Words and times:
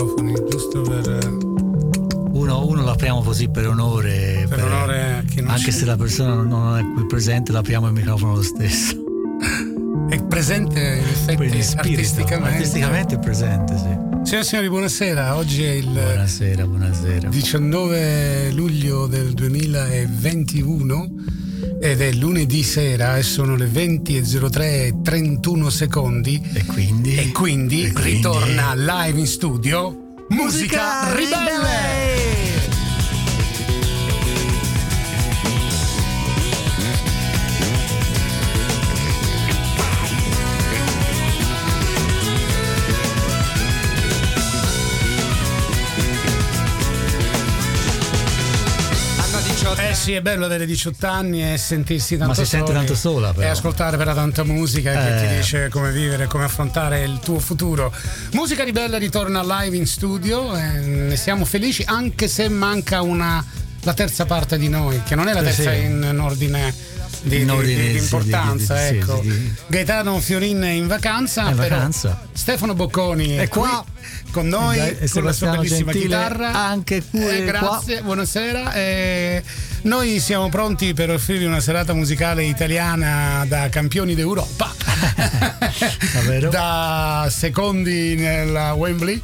microfoni, 0.00 0.34
giusto 0.48 0.80
per... 0.82 1.08
Eh, 1.08 1.26
uno, 2.32 2.66
uno 2.66 2.82
l'apriamo 2.82 3.22
così 3.22 3.48
per 3.48 3.68
onore. 3.68 4.46
Per, 4.48 4.58
per 4.58 4.64
onore 4.64 5.12
a 5.14 5.22
chi 5.22 5.40
non 5.40 5.50
Anche 5.50 5.64
c'è. 5.64 5.70
se 5.70 5.84
la 5.84 5.96
persona 5.96 6.34
non 6.34 6.78
è 6.78 6.82
qui 6.94 7.06
presente, 7.06 7.52
l'apriamo 7.52 7.86
il 7.88 7.92
microfono 7.92 8.34
lo 8.36 8.42
stesso. 8.42 8.96
È 10.08 10.22
presente 10.24 10.78
in 10.80 11.04
effetti 11.04 11.42
artisticamente. 11.76 12.56
Artisticamente 12.56 13.14
è 13.16 13.18
presente, 13.18 13.76
sì. 13.76 14.08
Signore 14.22 14.40
e 14.40 14.44
signori, 14.44 14.68
buonasera. 14.68 15.36
Oggi 15.36 15.64
è 15.64 15.70
il 15.70 15.88
buonasera, 15.88 16.66
buonasera. 16.66 17.28
19 17.28 18.50
luglio 18.52 19.06
del 19.06 19.32
2021 19.32 21.08
ed 21.80 22.02
è 22.02 22.12
lunedì 22.12 22.62
sera 22.62 23.16
e 23.16 23.22
sono 23.22 23.56
le 23.56 23.64
20.03 23.64 24.60
e 24.60 24.94
31 25.02 25.70
secondi. 25.70 26.40
E 26.52 26.66
quindi? 26.66 27.16
E 27.16 27.32
quindi, 27.32 27.84
e 27.84 27.92
quindi 27.92 28.16
ritorna 28.16 28.74
live 28.74 29.18
in 29.18 29.26
studio 29.26 30.16
Musica, 30.28 31.06
Musica 31.08 31.14
Ribelle. 31.14 31.36
Ribelle. 31.36 31.99
Sì, 50.00 50.12
è 50.14 50.22
bello 50.22 50.46
avere 50.46 50.64
18 50.64 51.06
anni 51.06 51.52
e 51.52 51.58
sentirsi 51.58 52.16
tanto 52.16 52.32
Ma 52.32 52.34
si 52.34 52.46
sente 52.46 52.72
tanto 52.72 52.94
sola 52.94 53.34
però. 53.34 53.46
E 53.46 53.50
ascoltare 53.50 53.98
però 53.98 54.14
tanta 54.14 54.44
musica 54.44 54.92
eh. 54.92 54.94
che 54.94 55.26
ti 55.26 55.34
dice 55.36 55.68
come 55.68 55.92
vivere, 55.92 56.26
come 56.26 56.44
affrontare 56.44 57.02
il 57.02 57.18
tuo 57.22 57.38
futuro. 57.38 57.92
Musica 58.32 58.64
Ribelle 58.64 58.96
ritorna 58.96 59.42
live 59.42 59.76
in 59.76 59.86
studio 59.86 60.56
e 60.56 60.62
ne 60.80 61.16
siamo 61.16 61.44
felici 61.44 61.82
anche 61.84 62.28
se 62.28 62.48
manca 62.48 63.02
una, 63.02 63.44
la 63.82 63.92
terza 63.92 64.24
parte 64.24 64.56
di 64.56 64.70
noi, 64.70 65.02
che 65.02 65.14
non 65.14 65.28
è 65.28 65.34
la 65.34 65.42
terza 65.42 65.70
sì. 65.70 65.82
in, 65.82 66.08
in 66.10 66.18
ordine 66.18 66.74
di, 67.22 67.44
di, 67.44 67.44
di, 67.44 67.74
di 67.74 67.98
importanza. 67.98 68.86
Ecco. 68.86 69.22
Gaetano 69.66 70.18
Fiorin 70.20 70.62
in 70.64 70.86
vacanza, 70.86 71.48
in 71.48 71.56
vacanza. 71.56 72.28
Stefano 72.32 72.74
Bocconi 72.74 73.36
è 73.36 73.48
qua 73.48 73.84
con 74.30 74.46
noi 74.48 74.78
e 74.78 75.08
con 75.08 75.24
la 75.24 75.32
sua 75.32 75.50
bellissima 75.50 75.92
Gentile, 75.92 76.16
chitarra. 76.16 76.52
Anche 76.52 77.02
qui. 77.02 77.26
Eh, 77.26 77.44
grazie, 77.44 77.94
qua. 77.96 78.04
buonasera. 78.04 78.72
Eh, 78.72 79.42
noi 79.82 80.20
siamo 80.20 80.48
pronti 80.48 80.94
per 80.94 81.10
offrirvi 81.10 81.44
una 81.44 81.60
serata 81.60 81.92
musicale 81.92 82.44
italiana 82.44 83.44
da 83.46 83.68
campioni 83.68 84.14
d'Europa, 84.14 84.72
da 86.50 87.28
secondi 87.30 88.14
nella 88.16 88.72
Wembley. 88.74 89.22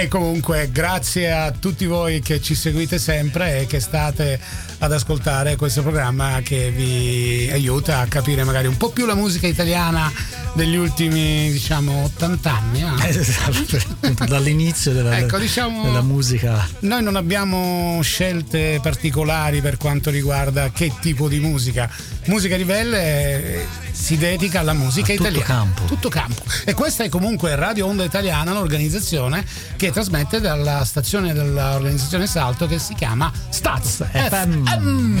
E 0.00 0.06
comunque 0.06 0.70
grazie 0.70 1.32
a 1.32 1.50
tutti 1.50 1.84
voi 1.84 2.20
che 2.20 2.40
ci 2.40 2.54
seguite 2.54 3.00
sempre 3.00 3.62
e 3.62 3.66
che 3.66 3.80
state 3.80 4.38
ad 4.78 4.92
ascoltare 4.92 5.56
questo 5.56 5.82
programma 5.82 6.38
che 6.40 6.70
vi 6.70 7.48
aiuta 7.50 7.98
a 7.98 8.06
capire 8.06 8.44
magari 8.44 8.68
un 8.68 8.76
po' 8.76 8.90
più 8.90 9.06
la 9.06 9.16
musica 9.16 9.48
italiana 9.48 10.08
degli 10.54 10.76
ultimi 10.76 11.50
diciamo 11.50 12.04
80 12.04 12.50
anni 12.50 12.82
eh? 12.82 13.08
esatto, 13.08 14.24
dall'inizio 14.24 14.92
della, 14.92 15.18
ecco, 15.18 15.36
diciamo, 15.36 15.82
della, 15.82 16.02
musica 16.02 16.64
noi 16.80 17.02
non 17.02 17.16
abbiamo 17.16 18.00
scelte 18.00 18.78
particolari 18.80 19.60
per 19.60 19.78
quanto 19.78 20.10
riguarda 20.10 20.70
che 20.70 20.92
tipo 21.00 21.26
di 21.26 21.40
musica 21.40 21.90
musica 22.26 22.54
ribelle 22.54 23.66
si 23.98 24.16
dedica 24.16 24.60
alla 24.60 24.72
musica 24.72 25.10
a 25.10 25.16
italiana 25.16 25.44
tutto 25.44 25.52
campo. 25.52 25.84
tutto 25.84 26.08
campo 26.08 26.42
e 26.64 26.72
questa 26.72 27.02
è 27.04 27.08
comunque 27.08 27.56
Radio 27.56 27.86
Onda 27.86 28.04
Italiana 28.04 28.52
l'organizzazione 28.52 29.44
che 29.76 29.90
trasmette 29.90 30.40
dalla 30.40 30.84
stazione 30.84 31.34
dell'organizzazione 31.34 32.26
Salto 32.26 32.66
che 32.66 32.78
si 32.78 32.94
chiama 32.94 33.30
Staz 33.50 34.04
FM, 34.10 34.64
FM. 34.64 35.18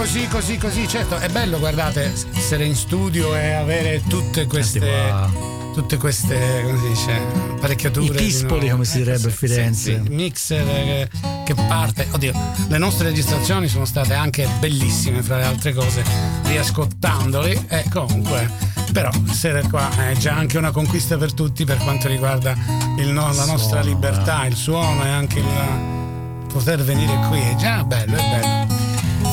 Così, 0.00 0.26
così, 0.28 0.56
così. 0.56 0.88
Certo, 0.88 1.18
è 1.18 1.28
bello, 1.28 1.58
guardate, 1.58 2.12
essere 2.34 2.64
in 2.64 2.74
studio 2.74 3.36
e 3.36 3.52
avere 3.52 4.02
tutte 4.08 4.46
queste. 4.46 5.48
Tutte 5.74 5.98
queste, 5.98 6.62
come 6.64 6.78
si 6.78 6.88
dice, 6.88 7.12
apparecchiature. 7.12 8.06
I 8.06 8.10
pispoli, 8.10 8.70
come 8.70 8.84
si 8.84 8.98
direbbe 8.98 9.28
a 9.28 9.30
Firenze. 9.30 9.98
Sì, 9.98 10.02
sì, 10.02 10.12
mixer 10.12 10.64
che, 10.64 11.08
che, 11.44 11.54
parte. 11.54 12.08
Oddio, 12.10 12.32
le 12.68 12.78
nostre 12.78 13.08
registrazioni 13.08 13.68
sono 13.68 13.84
state 13.84 14.14
anche 14.14 14.48
bellissime, 14.58 15.22
fra 15.22 15.36
le 15.36 15.44
altre 15.44 15.72
cose, 15.72 16.02
riascoltandoli. 16.44 17.66
E 17.68 17.84
comunque, 17.88 18.50
però, 18.92 19.10
essere 19.28 19.62
qua 19.68 19.88
è 20.08 20.14
già 20.14 20.34
anche 20.34 20.58
una 20.58 20.72
conquista 20.72 21.16
per 21.16 21.32
tutti 21.34 21.64
per 21.64 21.76
quanto 21.76 22.08
riguarda 22.08 22.56
il, 22.98 23.08
no, 23.08 23.32
la 23.32 23.44
nostra 23.44 23.80
suono, 23.80 23.84
libertà, 23.84 24.46
il 24.46 24.56
suono 24.56 25.04
e 25.04 25.08
anche 25.08 25.38
il 25.38 26.46
poter 26.52 26.82
venire 26.82 27.16
qui. 27.28 27.38
È 27.38 27.54
già 27.54 27.84
bello, 27.84 28.16
è 28.16 28.40
bello 28.40 28.69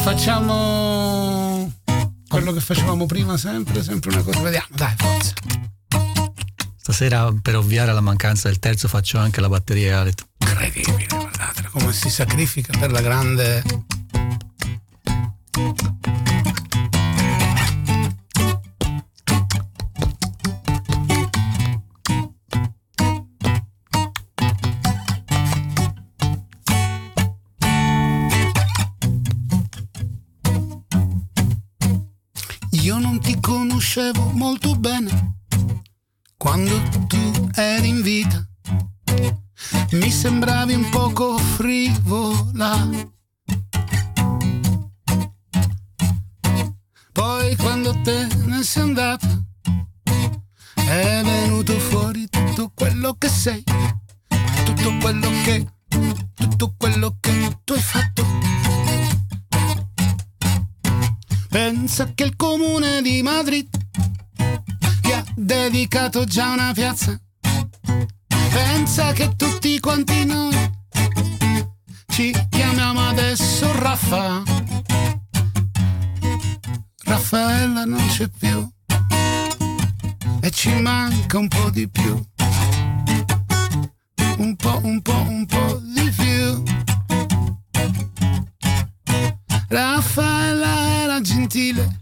facciamo 0.09 1.69
quello 2.29 2.53
che 2.53 2.61
facevamo 2.61 3.05
prima 3.05 3.35
sempre, 3.35 3.83
sempre 3.83 4.13
una 4.13 4.23
cosa. 4.23 4.39
Vediamo, 4.39 4.67
dai, 4.73 4.93
forza. 4.95 5.33
Stasera 6.77 7.29
per 7.41 7.57
ovviare 7.57 7.91
alla 7.91 7.99
mancanza 7.99 8.47
del 8.47 8.57
terzo 8.57 8.87
faccio 8.87 9.17
anche 9.17 9.41
la 9.41 9.49
batteria 9.49 9.99
elettrica. 9.99 10.31
Incredibile, 10.37 11.07
guardate 11.09 11.63
come 11.71 11.91
si 11.91 12.09
sacrifica 12.09 12.77
per 12.79 12.91
la 12.91 13.01
grande 13.01 13.61
Io 32.87 32.99
non 32.99 33.19
ti 33.19 33.37
conoscevo 33.41 34.31
molto 34.31 34.73
bene 34.77 35.39
quando 36.37 36.81
tu 37.07 37.49
eri 37.55 37.89
in 37.89 38.01
vita. 38.01 38.47
Mi 39.91 40.09
sembravi 40.09 40.73
un 40.73 40.89
poco 40.89 41.37
frivola. 41.37 42.89
Poi 47.11 47.55
quando 47.57 48.01
te 48.03 48.25
ne 48.45 48.63
sei 48.63 48.83
andata 48.83 49.27
è 50.73 51.21
venuto 51.25 51.77
fuori 51.79 52.29
tutto 52.29 52.71
quello 52.73 53.15
che 53.17 53.27
sei, 53.27 53.63
tutto 54.63 54.95
quello 55.01 55.29
che, 55.43 55.67
tutto 56.35 56.73
quello 56.77 57.17
che 57.19 57.59
tu 57.65 57.73
hai 57.73 57.81
fatto. 57.81 58.46
Pensa 61.57 62.13
che 62.13 62.23
il 62.23 62.35
comune 62.35 63.01
di 63.01 63.23
Madrid 63.23 63.67
ti 65.01 65.11
ha 65.11 65.25
dedicato 65.35 66.23
già 66.23 66.51
una 66.51 66.71
piazza. 66.71 67.19
Pensa 68.51 69.11
che 69.13 69.35
tutti 69.35 69.79
quanti 69.79 70.23
noi 70.23 70.55
ci 72.09 72.31
chiamiamo 72.51 73.07
adesso 73.07 73.71
Raffa. 73.71 74.43
Raffaella 77.05 77.85
non 77.85 78.05
c'è 78.07 78.27
più 78.27 78.69
e 80.39 80.51
ci 80.51 80.71
manca 80.79 81.39
un 81.39 81.47
po' 81.47 81.71
di 81.71 81.89
più. 81.89 82.23
Un 84.37 84.55
po', 84.55 84.79
un 84.83 85.01
po', 85.01 85.25
un 85.27 85.45
po' 85.47 85.81
di 85.81 86.11
più. 86.11 86.86
Raffaella 89.69 91.01
era 91.03 91.19
gentile, 91.19 91.99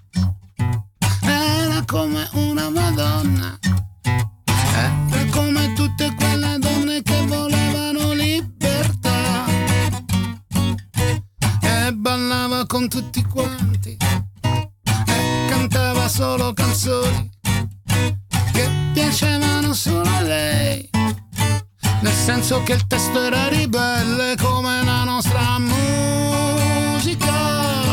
era 1.22 1.84
come 1.88 2.30
una 2.34 2.70
Madonna, 2.70 3.58
era 4.04 5.26
come 5.32 5.74
tutte 5.74 6.14
quelle 6.14 6.60
donne 6.60 7.02
che 7.02 7.26
volevano 7.26 8.14
libertà 8.14 9.46
e 11.60 11.92
ballava 11.94 12.68
con 12.68 12.88
tutti 12.88 13.24
quanti 13.24 13.98
e 14.00 15.46
cantava 15.50 16.08
solo 16.08 16.54
canzoni 16.54 17.32
che 18.54 18.70
piacevano 18.94 19.74
solo 19.74 20.08
a 20.08 20.22
lei. 20.22 20.88
Nel 22.02 22.14
senso 22.14 22.62
che 22.62 22.74
il 22.74 22.86
testo 22.86 23.24
era 23.24 23.48
ribelle 23.48 24.36
come 24.38 24.84
la 24.84 25.04
nostra 25.04 25.58
musica. 25.58 26.06
Ribelle, 27.06 27.85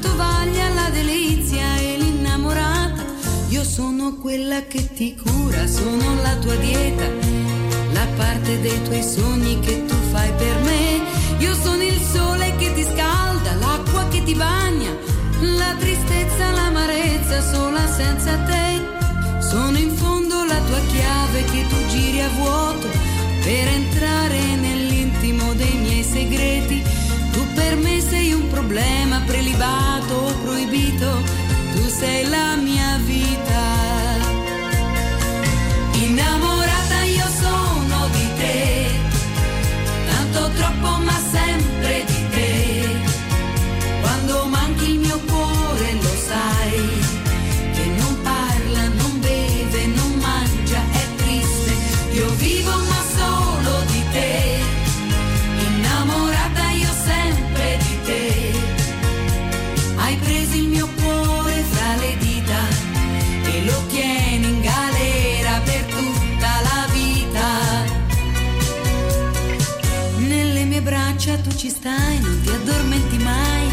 tovaglia, 0.00 0.68
la 0.70 0.90
delizia 0.90 1.76
e 1.78 1.96
l'innamorata. 1.98 3.04
Io 3.48 3.64
sono 3.64 4.16
quella 4.16 4.66
che 4.66 4.92
ti 4.92 5.14
cura, 5.14 5.66
sono 5.66 6.14
la 6.22 6.34
tua 6.36 6.56
dieta, 6.56 7.04
la 7.92 8.06
parte 8.16 8.60
dei 8.60 8.82
tuoi 8.82 9.02
sogni 9.02 9.60
che 9.60 9.84
tu 9.86 9.94
fai 10.12 10.30
per 10.32 10.58
me. 10.62 11.00
Io 11.38 11.54
sono 11.54 11.82
il 11.82 12.00
sole 12.12 12.54
che 12.56 12.72
ti 12.74 12.82
scalda, 12.82 13.54
l'acqua 13.54 14.06
che 14.08 14.22
ti 14.24 14.34
bagna, 14.34 14.90
la 15.40 15.74
tristezza, 15.78 16.50
l'amarezza 16.50 17.40
sola 17.42 17.86
senza 17.86 18.36
te. 18.48 18.80
Sono 19.40 19.78
in 19.78 19.90
fondo 19.96 20.44
la 20.44 20.60
tua 20.66 20.80
chiave 20.92 21.44
che 21.44 21.66
tu 21.68 21.76
giri 21.88 22.20
a 22.20 22.28
vuoto 22.36 22.88
per 23.42 23.68
entrare 23.68 24.38
nell'intimo 24.56 25.54
dei 25.54 25.76
miei 25.78 26.02
segreti. 26.02 26.99
Tu 27.32 27.46
per 27.54 27.76
me 27.76 28.00
sei 28.00 28.32
un 28.32 28.48
problema 28.48 29.22
prelibato 29.26 30.14
o 30.14 30.32
proibito, 30.44 31.22
tu 31.74 31.88
sei 31.88 32.28
la 32.28 32.56
mia 32.56 32.98
vita. 33.04 33.62
Innamorata 35.92 37.02
io 37.02 37.26
sono 37.40 38.08
di 38.12 38.28
te, 38.38 38.86
tanto 40.08 40.50
troppo 40.56 41.02
ma 41.02 41.18
sempre 41.30 41.49
stai, 71.80 72.20
non 72.20 72.40
ti 72.42 72.50
addormenti 72.50 73.18
mai. 73.18 73.66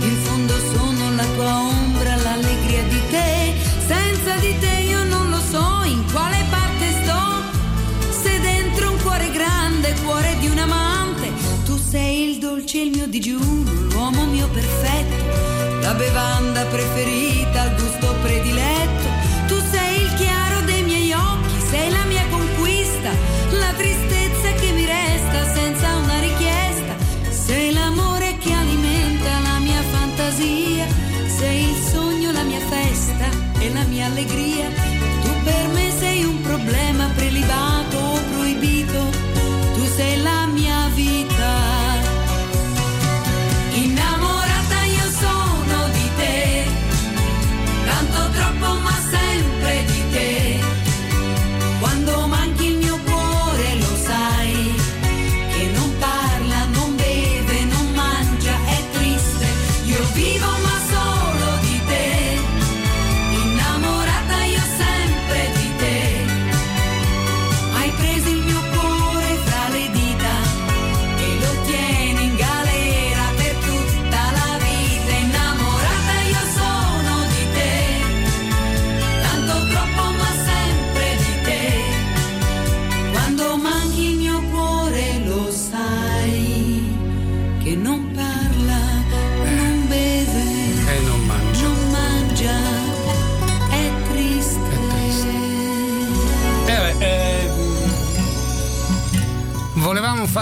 In 0.00 0.16
fondo 0.24 0.54
sono 0.72 1.14
la 1.16 1.24
tua 1.34 1.54
ombra, 1.56 2.16
l'allegria 2.16 2.82
di 2.84 3.00
te. 3.10 3.54
Senza 3.86 4.36
di 4.36 4.54
te 4.58 4.74
io 4.92 5.02
non 5.04 5.30
lo 5.30 5.40
so 5.50 5.82
in 5.84 6.04
quale 6.12 6.44
parte 6.50 6.86
sto. 7.00 7.22
Se 8.22 8.40
dentro 8.40 8.90
un 8.90 9.00
cuore 9.02 9.30
grande, 9.30 9.94
cuore 10.04 10.36
di 10.40 10.48
un 10.48 10.58
amante, 10.58 11.32
tu 11.64 11.78
sei 11.78 12.30
il 12.30 12.38
dolce, 12.38 12.80
il 12.80 12.90
mio 12.90 13.06
digiuno, 13.06 13.70
l'uomo 13.92 14.24
mio 14.26 14.48
perfetto, 14.48 15.80
la 15.80 15.94
bevanda 15.94 16.64
preferita, 16.66 17.64
il 17.64 17.74
gusto 17.80 18.14
prediletto. 18.22 19.03
E 34.06 34.43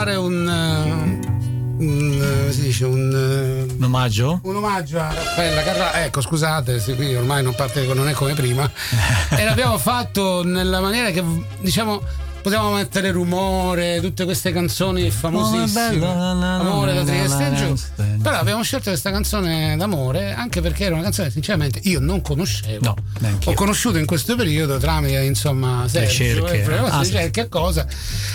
fare 0.02 0.16
un, 0.16 0.48
eh, 0.48 1.84
un, 1.84 2.46
eh, 2.48 2.52
si 2.52 2.62
dice 2.62 2.84
un, 2.86 3.12
eh, 3.14 3.72
Un 3.72 3.84
omaggio? 3.84 4.40
un 4.42 4.56
omaggio 4.56 4.98
a 4.98 5.12
Raffaella 5.14 5.62
Carrà. 5.62 6.04
Ecco, 6.04 6.20
scusate, 6.20 6.80
sì, 6.80 6.96
qui 6.96 7.14
ormai 7.14 7.44
non 7.44 7.54
parte, 7.54 7.84
non 7.94 8.08
è 8.08 8.12
come 8.12 8.34
prima. 8.34 8.68
e 9.30 9.44
l'abbiamo 9.44 9.78
fatto 9.78 10.42
nella 10.42 10.80
maniera 10.80 11.10
che 11.10 11.22
diciamo 11.60 12.02
potevamo 12.42 12.72
mettere 12.74 13.10
rumore, 13.10 14.00
tutte 14.00 14.24
queste 14.24 14.52
canzoni 14.52 15.10
famosissime. 15.10 15.98
la, 15.98 16.56
Amore 16.56 16.92
da 16.94 17.02
Trieste 17.04 17.52
giù. 17.54 17.74
Però 18.22 18.36
abbiamo 18.36 18.62
scelto 18.62 18.90
questa 18.90 19.10
canzone 19.10 19.76
d'amore 19.76 20.32
anche 20.32 20.60
perché 20.60 20.84
era 20.84 20.94
una 20.94 21.02
canzone 21.04 21.28
che 21.28 21.32
sinceramente 21.32 21.80
io 21.84 22.00
non 22.00 22.20
conoscevo. 22.20 22.84
No, 23.20 23.28
Ho 23.44 23.54
conosciuto 23.54 23.98
in 23.98 24.06
questo 24.06 24.36
periodo 24.36 24.78
tramite 24.78 25.22
insomma 25.22 25.84
Sergio, 25.88 26.22
ricerche. 26.46 26.62
eh, 26.62 26.64
per 26.66 26.80
le 26.82 26.88
Ah, 26.88 27.04
sì. 27.04 27.10
ricerche 27.12 27.40
e 27.42 27.48
cosa. 27.48 27.86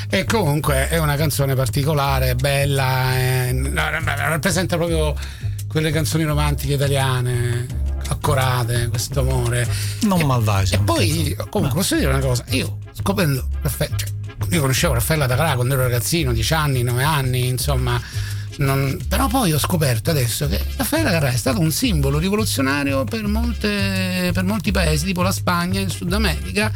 E 0.10 0.24
comunque 0.26 0.88
è 0.90 0.98
una 0.98 1.16
canzone 1.16 1.54
particolare, 1.56 2.36
bella, 2.36 3.16
eh, 3.18 3.72
rappresenta 3.74 4.78
proprio 4.78 5.14
quelle 5.68 5.92
canzoni 5.92 6.24
romantiche 6.24 6.74
italiane. 6.74 7.86
Accorate, 8.10 8.88
questo 8.88 9.22
amore. 9.22 9.68
Non 10.02 10.22
malvagio. 10.22 10.76
E 10.76 10.80
poi, 10.80 11.36
comunque, 11.50 11.80
posso 11.80 11.96
dire 11.96 12.10
una 12.10 12.20
cosa, 12.20 12.44
io 12.50 12.78
scoprendo 12.94 13.48
Raffaele, 13.62 13.96
cioè, 13.98 14.10
io 14.50 14.62
conoscevo 14.62 14.94
Raffaella 14.94 15.26
Dagrà 15.26 15.56
quando 15.56 15.74
ero 15.74 15.84
ragazzino, 15.84 16.32
10 16.34 16.54
anni, 16.54 16.84
9 16.84 17.04
anni, 17.04 17.48
insomma. 17.48 18.02
Non, 18.58 18.98
però 19.08 19.28
poi 19.28 19.54
ho 19.54 19.60
scoperto 19.60 20.10
adesso 20.10 20.48
che 20.48 20.60
Raffaella 20.78 21.12
Carrà 21.12 21.30
è 21.30 21.36
stato 21.36 21.60
un 21.60 21.72
simbolo 21.72 22.18
rivoluzionario 22.18 23.04
per, 23.04 23.28
molte, 23.28 24.32
per 24.34 24.44
molti 24.44 24.72
paesi, 24.72 25.06
tipo 25.06 25.22
la 25.22 25.32
Spagna, 25.32 25.80
il 25.80 25.92
Sud 25.92 26.12
America, 26.12 26.72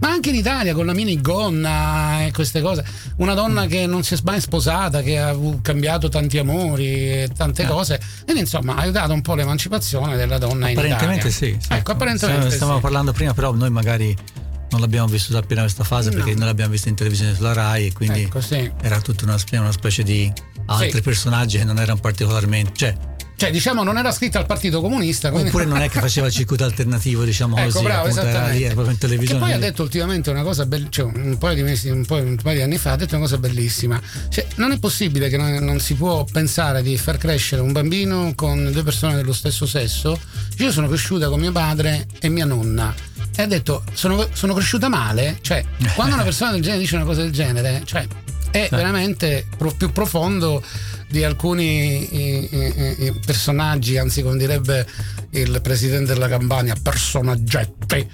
ma 0.00 0.10
anche 0.10 0.28
in 0.28 0.34
Italia 0.34 0.74
con 0.74 0.84
la 0.84 0.92
minigonna 0.92 2.26
e 2.26 2.32
queste 2.32 2.60
cose. 2.60 2.84
Una 3.16 3.34
donna 3.34 3.66
che 3.66 3.86
non 3.86 4.02
si 4.02 4.14
è 4.14 4.18
mai 4.24 4.40
sposata, 4.40 5.00
che 5.00 5.18
ha 5.18 5.34
cambiato 5.62 6.08
tanti 6.08 6.38
amori 6.38 6.86
e 6.86 7.30
tante 7.34 7.62
eh. 7.62 7.66
cose, 7.66 8.00
ed 8.26 8.36
insomma 8.36 8.76
ha 8.76 8.80
aiutato 8.80 9.12
un 9.12 9.22
po' 9.22 9.34
l'emancipazione 9.34 10.16
della 10.16 10.38
donna 10.38 10.66
in 10.66 10.72
Italia. 10.72 10.96
Apparentemente 10.96 11.30
sì. 11.30 11.56
sì. 11.58 11.72
Ecco, 11.72 11.92
apparentemente 11.92 12.50
Stavamo 12.50 12.76
sì. 12.76 12.82
parlando 12.82 13.12
prima, 13.12 13.32
però 13.32 13.52
noi 13.52 13.70
magari 13.70 14.14
non 14.70 14.80
l'abbiamo 14.80 15.06
vissuta 15.06 15.38
appena 15.38 15.60
questa 15.62 15.84
fase 15.84 16.10
no. 16.10 16.16
perché 16.16 16.34
noi 16.34 16.46
l'abbiamo 16.46 16.72
vista 16.72 16.88
in 16.88 16.94
televisione 16.94 17.34
sulla 17.34 17.52
Rai 17.52 17.86
e 17.86 17.92
quindi 17.92 18.22
ecco, 18.22 18.40
sì. 18.40 18.70
era 18.80 19.00
tutta 19.00 19.24
una, 19.24 19.36
una 19.52 19.72
specie 19.72 20.02
di 20.02 20.32
altri 20.66 20.92
sì. 20.92 21.00
personaggi 21.00 21.58
che 21.58 21.64
non 21.64 21.78
erano 21.78 22.00
particolarmente 22.00 22.72
cioè, 22.74 22.96
cioè 23.36 23.50
diciamo 23.50 23.82
non 23.82 23.98
era 23.98 24.12
scritta 24.12 24.38
al 24.38 24.46
Partito 24.46 24.80
Comunista 24.80 25.30
quindi... 25.30 25.48
oppure 25.48 25.64
non 25.64 25.80
è 25.80 25.88
che 25.88 25.98
faceva 26.00 26.26
il 26.26 26.32
circuito 26.32 26.64
alternativo 26.64 27.24
diciamo 27.24 27.56
ecco, 27.56 27.72
così 27.72 27.84
bravo, 27.84 28.08
era 28.08 28.48
lì, 28.48 28.62
era 28.62 28.74
proprio 28.74 28.92
in 28.92 28.98
televisione 28.98 29.40
che 29.40 29.46
poi 29.46 29.54
ha 29.54 29.58
detto 29.58 29.82
ultimamente 29.82 30.30
una 30.30 30.42
cosa 30.42 30.66
bella 30.66 30.86
cioè 30.90 31.06
un 31.06 31.36
paio 31.38 31.54
di 31.54 31.62
mesi 31.62 31.88
un 31.88 32.04
paio, 32.04 32.24
un 32.24 32.36
paio, 32.36 32.56
di 32.56 32.62
anni 32.62 32.78
fa 32.78 32.92
ha 32.92 32.96
detto 32.96 33.14
una 33.14 33.24
cosa 33.24 33.38
bellissima. 33.38 34.00
Cioè, 34.28 34.46
non 34.56 34.72
è 34.72 34.78
possibile 34.78 35.28
che 35.28 35.36
non, 35.36 35.52
non, 35.64 35.80
si 35.80 35.94
può 35.94 36.24
pensare 36.24 36.82
di 36.82 36.96
far 36.96 37.18
crescere 37.18 37.62
un 37.62 37.72
bambino 37.72 38.32
con 38.34 38.70
due 38.70 38.82
persone 38.82 39.16
dello 39.16 39.32
stesso 39.32 39.66
sesso. 39.66 40.18
Io 40.58 40.72
sono 40.72 40.88
cresciuta 40.88 41.28
con 41.28 41.40
mio 41.40 41.52
padre 41.52 42.06
e 42.20 42.28
mia 42.28 42.44
nonna. 42.44 42.94
E 43.34 43.42
ha 43.42 43.46
detto 43.46 43.82
sono, 43.94 44.26
sono 44.32 44.54
cresciuta 44.54 44.88
male? 44.88 45.38
Cioè 45.40 45.64
quando 45.94 46.14
una 46.14 46.24
persona 46.24 46.52
del 46.52 46.62
genere 46.62 46.80
dice 46.80 46.96
una 46.96 47.04
cosa 47.04 47.22
del 47.22 47.32
genere 47.32 47.82
cioè 47.84 48.06
è 48.52 48.68
veramente 48.70 49.46
pro, 49.56 49.72
più 49.72 49.90
profondo 49.90 50.62
di 51.08 51.24
alcuni 51.24 52.14
i, 52.14 52.48
i, 52.52 53.04
i 53.06 53.20
personaggi, 53.24 53.96
anzi 53.96 54.22
come 54.22 54.36
direbbe 54.36 54.86
il 55.30 55.60
presidente 55.62 56.12
della 56.12 56.28
Campania, 56.28 56.76
personaggetti. 56.80 58.08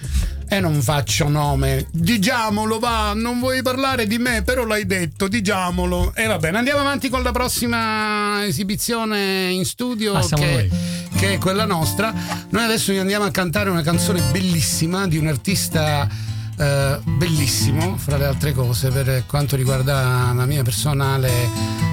E 0.51 0.61
non 0.61 0.81
faccio 0.81 1.29
nome, 1.29 1.89
diciamolo 1.91 2.79
va, 2.79 3.13
non 3.15 3.39
vuoi 3.39 3.61
parlare 3.61 4.07
di 4.07 4.17
me, 4.17 4.43
però 4.43 4.65
l'hai 4.65 4.87
detto, 4.87 5.29
diciamolo. 5.29 6.15
E 6.15 6.27
va 6.27 6.39
bene, 6.39 6.57
andiamo 6.57 6.81
avanti 6.81 7.11
con 7.11 7.23
la 7.23 7.33
prossima 7.33 8.47
esibizione 8.47 9.51
in 9.51 9.67
studio 9.67 10.15
ah, 10.15 10.27
che, 10.27 10.71
che 11.17 11.35
è 11.35 11.39
quella 11.39 11.67
nostra. 11.67 12.15
Noi 12.49 12.65
adesso 12.65 12.93
andiamo 12.93 13.27
a 13.27 13.31
cantare 13.31 13.69
una 13.69 13.83
canzone 13.83 14.23
bellissima 14.33 15.07
di 15.07 15.19
un 15.19 15.27
artista 15.27 16.09
eh, 16.59 16.99
bellissimo, 17.05 17.97
fra 17.97 18.17
le 18.17 18.27
altre 18.27 18.53
cose, 18.53 18.91
per 18.91 19.25
quanto 19.27 19.57
riguarda 19.57 20.33
la 20.35 20.47
mia 20.47 20.63
personale, 20.63 21.31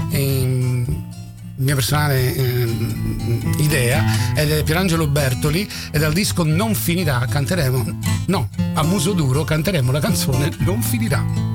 eh, 0.10 0.86
mia 1.58 1.76
personale 1.76 2.36
eh, 2.36 2.76
idea, 3.58 4.04
ed 4.36 4.52
è 4.52 4.64
Pierangelo 4.64 5.08
Bertoli, 5.08 5.70
e 5.92 6.00
dal 6.00 6.14
disco 6.14 6.44
Non 6.44 6.74
finirà 6.74 7.26
canteremo, 7.30 8.00
no, 8.28 8.50
a 8.74 8.84
muso 8.84 9.14
duro 9.14 9.44
canteremo 9.44 9.92
la 9.92 10.00
canzone 10.00 10.52
Non 10.60 10.82
finirà. 10.82 11.55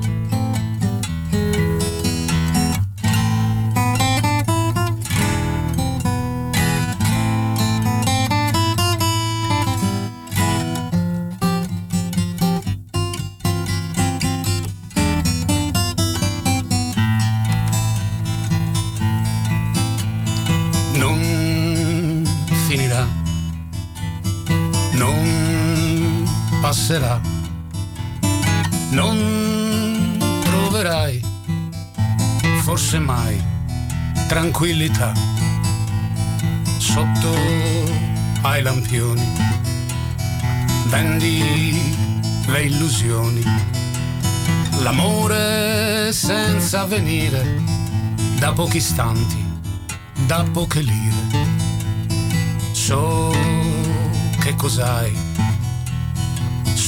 Passerà. 27.01 27.21
Non 28.91 30.19
troverai, 30.43 31.23
forse 32.63 32.99
mai, 32.99 33.43
tranquillità 34.29 35.13
sotto 36.79 37.35
ai 38.43 38.63
lampioni. 38.63 39.27
Vendi 40.87 41.95
le 42.47 42.63
illusioni, 42.63 43.45
l'amore 44.81 46.13
senza 46.13 46.85
venire 46.85 47.63
da 48.39 48.53
pochi 48.53 48.79
istanti, 48.79 49.45
da 50.27 50.45
poche 50.53 50.81
lire. 50.81 51.49
So 52.73 53.33
che 54.41 54.55
cos'hai 54.57 55.20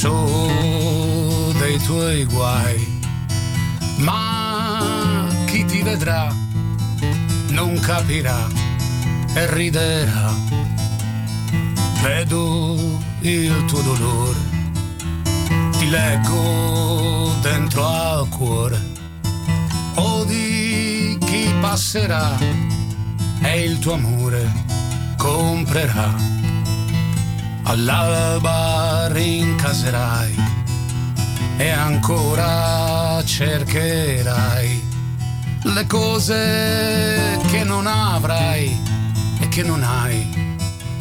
so 0.03 1.53
dei 1.61 1.79
tuoi 1.79 2.25
guai, 2.25 3.01
ma 3.99 5.29
chi 5.47 5.65
ti 5.65 5.81
vedrà 5.83 6.35
non 7.51 7.79
capirà 7.79 8.49
e 9.33 9.55
riderà. 9.55 10.35
Vedo 12.03 12.77
il 13.21 13.65
tuo 13.67 13.81
dolore, 13.83 14.41
ti 15.79 15.89
leggo 15.89 17.33
dentro 17.41 17.87
al 17.87 18.29
cuore, 18.29 18.81
o 19.95 20.25
di 20.25 21.17
chi 21.25 21.49
passerà 21.61 22.37
e 23.41 23.61
il 23.63 23.79
tuo 23.79 23.93
amore 23.93 24.51
comprerà. 25.17 26.13
All'alba 27.63 28.92
rincaserai 29.09 30.35
e 31.57 31.69
ancora 31.71 33.23
cercherai 33.25 34.91
le 35.63 35.87
cose 35.87 37.39
che 37.51 37.65
non 37.65 37.87
avrai 37.87 38.77
e 39.41 39.49
che 39.49 39.63
non 39.63 39.83
hai 39.83 40.27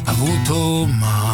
avuto 0.04 0.86
mai. 0.86 1.31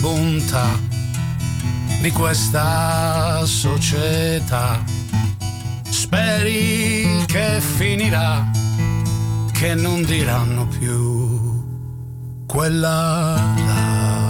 Bontà 0.00 0.78
di 2.00 2.10
questa 2.10 3.44
società. 3.44 4.82
Speri 5.88 7.24
che 7.26 7.60
finirà, 7.60 8.50
che 9.52 9.74
non 9.74 10.02
diranno 10.02 10.66
più 10.66 11.60
quella 12.46 13.54
là. 13.66 14.29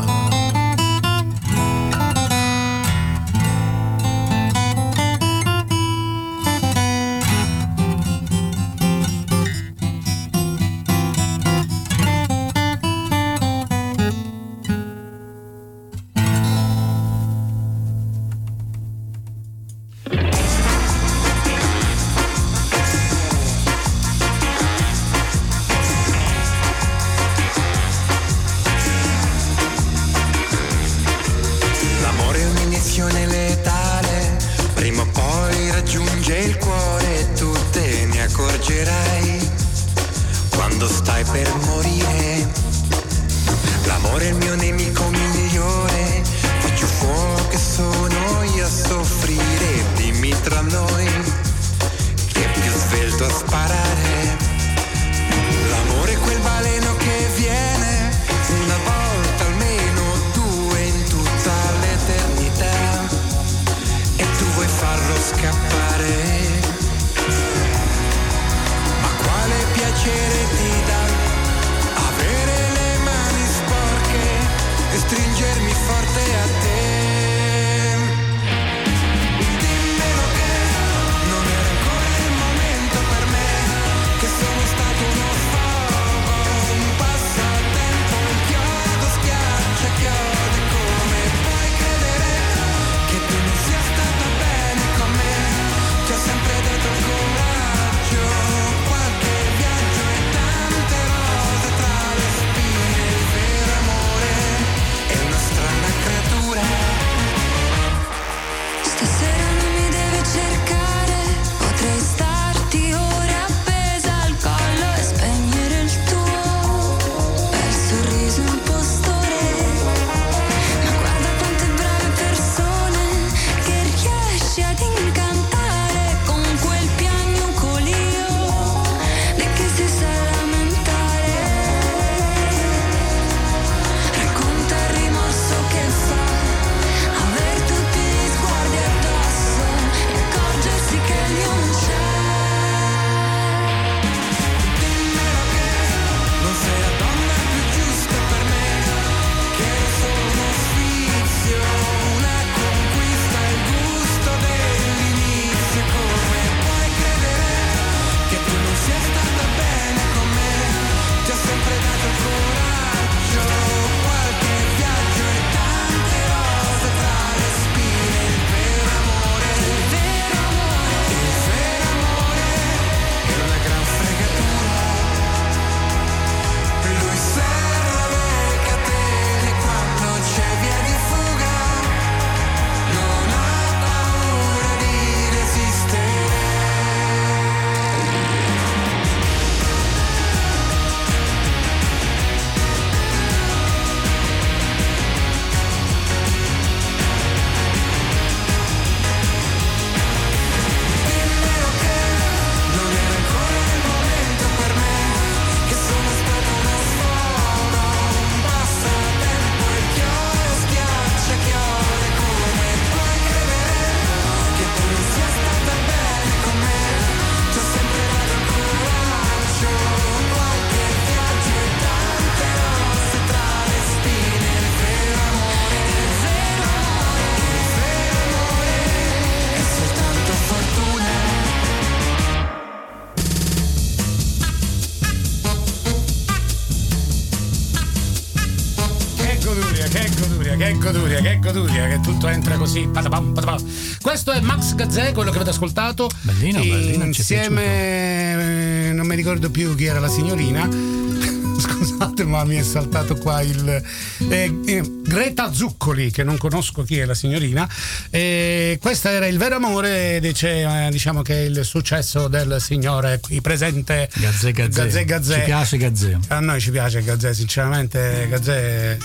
Così. 242.71 242.87
patapam, 242.87 243.33
patapam. 243.33 243.65
Questo 244.01 244.31
è 244.31 244.41
Max 244.41 244.75
Gazzè, 244.75 245.13
quello 245.13 245.31
che 245.31 245.37
avete 245.37 245.51
ascoltato. 245.51 246.09
Bellino, 246.23 246.61
bellino, 246.61 247.05
Insieme, 247.05 248.89
eh, 248.89 248.93
non 248.93 249.07
mi 249.07 249.17
ricordo 249.17 249.51
più 249.51 249.75
chi 249.75 249.87
era 249.87 249.99
la 249.99 250.09
signorina. 250.09 250.69
Scusate, 251.61 252.25
ma 252.25 252.45
mi 252.45 252.57
è 252.57 252.63
saltato 252.63 253.17
qua 253.17 253.43
il 253.43 253.83
eh, 254.29 254.61
eh, 254.65 255.00
Greta 255.11 255.53
Zuccoli, 255.53 256.13
che 256.13 256.23
non 256.23 256.37
conosco 256.39 256.85
chi 256.85 256.97
è 256.99 257.05
la 257.05 257.15
signorina. 257.15 257.69
Eh, 258.11 258.79
questo 258.81 259.09
era 259.09 259.27
il 259.27 259.39
vero 259.39 259.57
amore, 259.57 260.21
dice, 260.21 260.61
eh, 260.61 260.89
diciamo 260.93 261.21
che 261.23 261.35
è 261.35 261.41
il 261.47 261.65
successo 261.65 262.29
del 262.29 262.59
signore 262.61 263.19
qui 263.19 263.41
presente. 263.41 264.09
Gazzè 264.15 264.53
Gazzè. 264.53 264.83
Gazzè, 264.85 265.05
Gazzè. 265.05 265.35
Ci 265.41 265.45
piace 265.47 265.77
Gazzè. 265.79 266.17
A 266.29 266.39
noi 266.39 266.61
ci 266.61 266.71
piace 266.71 267.03
Gazzè, 267.03 267.35
sinceramente 267.35 268.29
Gazzè 268.31 268.97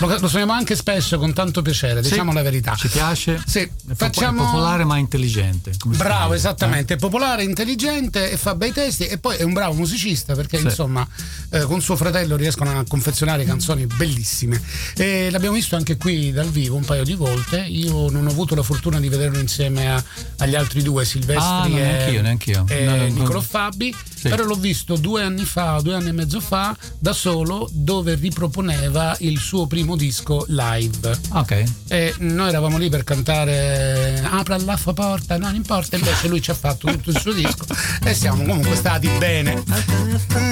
lo, 0.00 0.06
lo 0.18 0.28
suoniamo 0.28 0.52
anche 0.52 0.76
spesso 0.76 1.16
con 1.18 1.32
tanto 1.32 1.62
piacere, 1.62 2.02
diciamo 2.02 2.30
Sì, 2.32 2.36
la 2.36 2.42
verità. 2.42 2.74
Ci 2.74 2.88
piace. 2.88 3.40
Sì, 3.46 3.66
facciamo- 3.94 4.42
è 4.42 4.44
popolare 4.44 4.84
ma 4.84 4.98
intelligente. 4.98 5.72
Bravo, 5.86 6.34
dice, 6.34 6.36
esattamente, 6.46 6.94
è 6.94 6.96
popolare, 6.98 7.42
intelligente 7.42 8.30
e 8.30 8.36
fa 8.36 8.54
bei 8.54 8.70
testi 8.72 9.06
e 9.06 9.16
poi 9.16 9.36
è 9.38 9.42
un 9.44 9.54
bravo 9.54 9.72
musicista 9.72 10.34
perché 10.34 10.58
Sì. 10.58 10.64
insomma 10.64 11.08
eh, 11.50 11.60
con 11.62 11.80
suo 11.80 11.96
fratello 11.96 12.36
riescono 12.36 12.78
a 12.78 12.84
confezionare 12.86 13.44
canzoni 13.46 13.86
bellissime. 13.86 14.60
E 14.94 15.28
l'abbiamo 15.30 15.52
visto 15.54 15.76
anche 15.76 15.96
qui 15.96 16.32
dal 16.32 16.48
vivo 16.50 16.76
un 16.76 16.84
paio 16.84 17.04
di 17.04 17.14
volte, 17.14 17.60
io 17.60 18.10
non 18.10 18.26
ho 18.26 18.30
avuto 18.30 18.54
la 18.54 18.62
fortuna 18.62 19.00
di 19.00 19.08
vederlo 19.08 19.38
insieme 19.38 19.90
a- 19.90 20.02
agli 20.38 20.54
altri 20.54 20.82
due, 20.82 21.04
Silvestri 21.04 21.42
Ah, 21.44 21.66
no, 21.66 21.76
e, 21.78 21.80
neanch'io, 21.80 22.22
neanch'io. 22.22 22.64
e 22.68 22.84
No, 22.84 22.96
no. 22.96 23.04
Niccolò 23.06 23.40
Fabi, 23.40 23.94
Sì. 24.24 24.30
però 24.30 24.44
l'ho 24.44 24.54
visto 24.54 24.96
due 24.96 25.22
anni 25.22 25.44
fa, 25.44 25.80
due 25.82 25.94
anni 25.94 26.08
e 26.08 26.12
mezzo 26.12 26.40
fa, 26.40 26.74
da 26.98 27.12
solo, 27.12 27.68
dove 27.72 28.14
riproponeva 28.14 29.14
il 29.20 29.38
suo 29.38 29.66
primo 29.66 29.96
disco 29.96 30.46
live. 30.48 31.10
eh. 31.10 31.18
Ok. 31.32 31.64
E 31.88 32.14
noi 32.20 32.48
eravamo 32.48 32.78
lì 32.78 32.88
per 32.88 33.04
cantare 33.04 34.22
Apra 34.30 34.56
la 34.58 34.76
sua 34.78 34.94
porta, 34.94 35.36
non 35.36 35.54
importa, 35.54 35.96
invece 35.96 36.28
lui 36.28 36.40
ci 36.40 36.50
ha 36.50 36.54
fatto 36.54 36.86
tutto 36.90 37.10
il 37.10 37.18
suo 37.20 37.32
disco 37.32 37.66
e 38.02 38.14
siamo 38.14 38.44
comunque 38.44 38.76
stati 38.76 39.08
bene. 39.18 39.62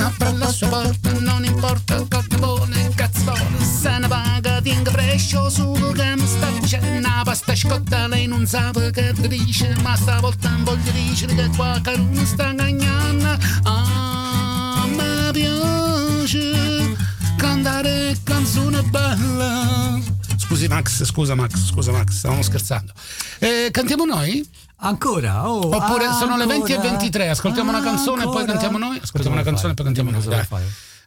Apra 0.02 0.32
la 0.32 0.52
sua 0.52 0.68
porta, 0.68 1.10
non 1.20 1.44
importa, 1.44 2.04
vuole, 2.36 2.90
cazzone, 2.94 3.64
se 3.80 3.98
ne 3.98 4.06
paga, 4.08 4.60
tinga 4.60 4.90
prescio 4.90 5.48
su 5.48 5.72
che 5.94 6.14
mi 6.16 6.26
sta 6.26 6.50
dicendo, 6.60 6.88
una 6.98 7.22
pasta 7.24 7.54
scotta, 7.54 8.06
lei 8.06 8.26
non 8.26 8.46
sa 8.46 8.70
che 8.92 9.14
ti 9.18 9.28
dice, 9.28 9.74
ma 9.82 9.96
stavolta 9.96 10.54
voglio 10.62 10.90
dire 10.90 11.34
che 11.34 11.48
qua 11.56 11.80
non 11.96 12.26
sta 12.26 12.54
cagnando. 12.54 13.38
Ah, 15.32 16.18
piace 16.18 16.94
cantare 17.38 18.18
canzone 18.22 18.82
bella. 18.82 19.98
Scusi 20.36 20.68
Max, 20.68 21.04
scusa 21.04 21.34
Max, 21.34 21.70
scusa 21.70 21.90
Max, 21.90 22.18
stavamo 22.18 22.42
scherzando. 22.42 22.92
Eh, 23.38 23.70
cantiamo 23.70 24.04
noi? 24.04 24.46
Ancora? 24.76 25.48
Oh, 25.48 25.74
Oppure 25.74 26.04
sono 26.18 26.36
le 26.36 26.44
20 26.44 26.72
e 26.72 26.74
ancora? 26.74 26.90
23, 26.98 27.28
ascoltiamo 27.30 27.70
una 27.70 27.80
canzone 27.80 28.22
e 28.22 28.24
poi 28.24 28.40
Ancora? 28.40 28.52
cantiamo 28.52 28.76
noi? 28.78 28.98
Ascoltiamo 29.02 29.34
una 29.36 29.44
canzone 29.44 29.72
e 29.72 29.74
poi 29.74 29.84
cantiamo 29.86 30.10
noi, 30.10 30.22
dai. 30.22 30.46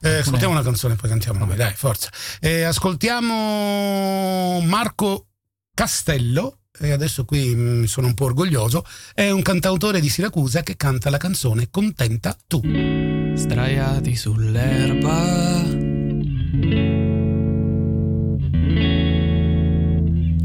Eh, 0.01 0.17
ascoltiamo 0.17 0.53
una 0.53 0.63
canzone 0.63 0.93
e 0.93 0.97
poi 0.97 1.09
cantiamo 1.09 1.45
noi, 1.45 1.55
dai, 1.55 1.73
forza. 1.75 2.09
Eh, 2.39 2.63
ascoltiamo 2.63 4.59
Marco 4.61 5.27
Castello, 5.75 6.61
e 6.79 6.91
adesso 6.91 7.25
qui 7.25 7.53
mm, 7.53 7.83
sono 7.83 8.07
un 8.07 8.15
po' 8.15 8.25
orgoglioso, 8.25 8.83
è 9.13 9.29
un 9.29 9.43
cantautore 9.43 9.99
di 9.99 10.09
Siracusa 10.09 10.63
che 10.63 10.75
canta 10.75 11.11
la 11.11 11.17
canzone 11.17 11.69
Contenta 11.69 12.35
tu. 12.47 13.14
Straiati 13.35 14.15
sull'erba. 14.15 15.63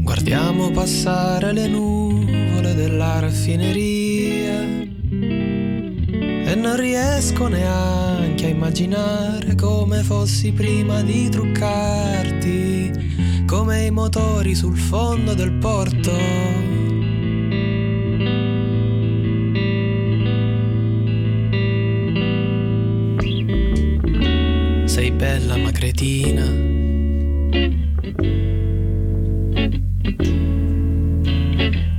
Guardiamo 0.03 0.71
passare 0.71 1.53
le 1.53 1.67
nuvole 1.67 2.75
della 2.75 3.19
raffineria 3.19 4.59
e 6.51 6.55
non 6.55 6.75
riesco 6.75 7.47
neanche 7.47 8.45
a 8.45 8.49
immaginare 8.49 9.55
come 9.55 10.03
fossi 10.03 10.51
prima 10.51 11.01
di 11.01 11.29
truccarti, 11.29 12.91
come 13.47 13.85
i 13.85 13.91
motori 13.91 14.53
sul 14.53 14.77
fondo 14.77 15.33
del 15.33 15.53
porto. 15.53 16.90
Sei 24.91 25.09
bella 25.09 25.55
ma 25.55 25.71
cretina. 25.71 26.43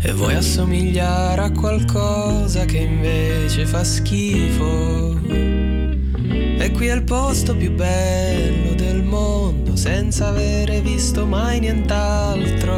E 0.02 0.12
vuoi 0.12 0.34
assomigliare 0.34 1.40
a 1.40 1.50
qualcosa 1.52 2.66
che 2.66 2.76
invece 2.76 3.64
fa 3.64 3.82
schifo. 3.82 5.18
E 5.26 6.70
qui 6.74 6.88
è 6.88 6.94
il 6.94 7.04
posto 7.04 7.56
più 7.56 7.72
bello 7.72 8.74
del 8.74 9.02
mondo 9.02 9.74
senza 9.74 10.28
avere 10.28 10.82
visto 10.82 11.24
mai 11.24 11.60
nient'altro. 11.60 12.76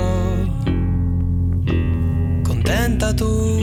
Contenta 2.45 3.13
tu. 3.15 3.59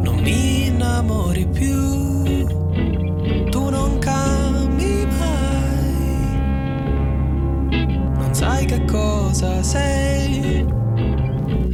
Non 0.00 0.20
mi 0.22 0.68
innamori 0.68 1.46
più. 1.52 2.05
Sai 8.56 8.64
che 8.64 8.84
cosa 8.86 9.62
sei 9.62 10.64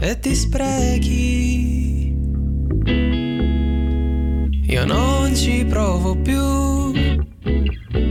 e 0.01 0.19
ti 0.19 0.35
sprechi. 0.35 2.17
Io 4.67 4.85
non 4.85 5.33
ci 5.35 5.65
provo 5.65 6.17
più, 6.17 6.93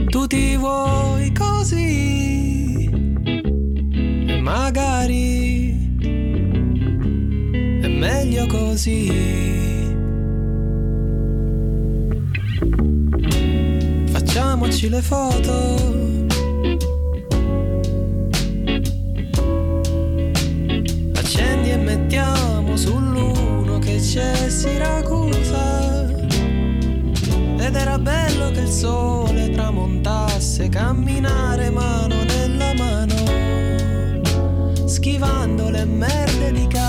tu 0.06 0.26
ti 0.26 0.56
vuoi 0.56 1.32
così 1.32 2.88
e 4.26 4.40
magari 4.40 5.96
è 7.82 7.88
meglio 7.88 8.46
così. 8.46 9.10
Facciamoci 14.12 14.88
le 14.88 15.02
foto. 15.02 16.01
E 21.72 21.76
mettiamo 21.76 22.76
sull'uno 22.76 23.78
che 23.78 23.98
c'è 23.98 24.50
Siracusa. 24.50 26.06
Ed 27.58 27.74
era 27.74 27.98
bello 27.98 28.50
che 28.50 28.60
il 28.60 28.68
sole 28.68 29.50
tramontasse, 29.50 30.68
camminare 30.68 31.70
mano 31.70 32.22
nella 32.24 32.74
mano, 32.74 33.14
schivando 34.86 35.70
le 35.70 35.84
merde 35.84 36.52
di 36.52 36.66
cane. 36.66 36.81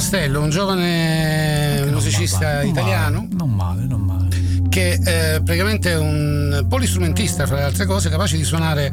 Castello, 0.00 0.42
un 0.42 0.50
giovane 0.50 1.82
musicista 1.90 2.56
non 2.60 2.66
italiano 2.66 3.26
Non 3.30 3.50
male, 3.54 3.86
non 3.86 4.02
male. 4.02 4.28
che 4.68 4.92
è 4.92 5.40
praticamente 5.42 5.94
un 5.94 6.66
polistrumentista, 6.68 7.46
fra 7.46 7.56
le 7.56 7.62
altre 7.62 7.86
cose, 7.86 8.10
capace 8.10 8.36
di 8.36 8.44
suonare 8.44 8.92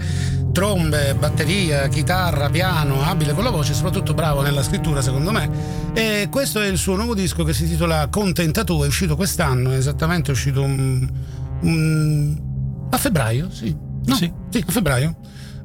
trombe, 0.54 1.14
batteria, 1.16 1.90
chitarra, 1.90 2.50
piano, 2.50 3.02
abile 3.04 3.34
con 3.34 3.44
la 3.44 3.50
voce 3.50 3.74
soprattutto 3.74 4.14
bravo 4.14 4.42
nella 4.44 4.64
scrittura, 4.64 5.02
secondo 5.02 5.32
me. 5.32 5.50
E 5.94 6.30
questo 6.32 6.62
è 6.62 6.68
il 6.68 6.78
suo 6.78 6.96
nuovo 6.96 7.14
disco 7.14 7.44
che 7.44 7.52
si 7.52 7.64
intitola 7.64 8.08
Contenta 8.08 8.64
tu, 8.64 8.82
è 8.84 8.88
uscito 8.88 9.18
quest'anno, 9.18 9.74
è 9.74 9.76
esattamente 9.76 10.30
è 10.30 10.34
uscito 10.34 10.62
un- 10.62 11.06
un- 11.64 12.42
a 12.92 12.98
febbraio, 12.98 13.50
sì. 13.52 13.76
No, 14.06 14.16
Sì. 14.16 14.32
a 14.66 14.72
febbraio. 14.72 15.16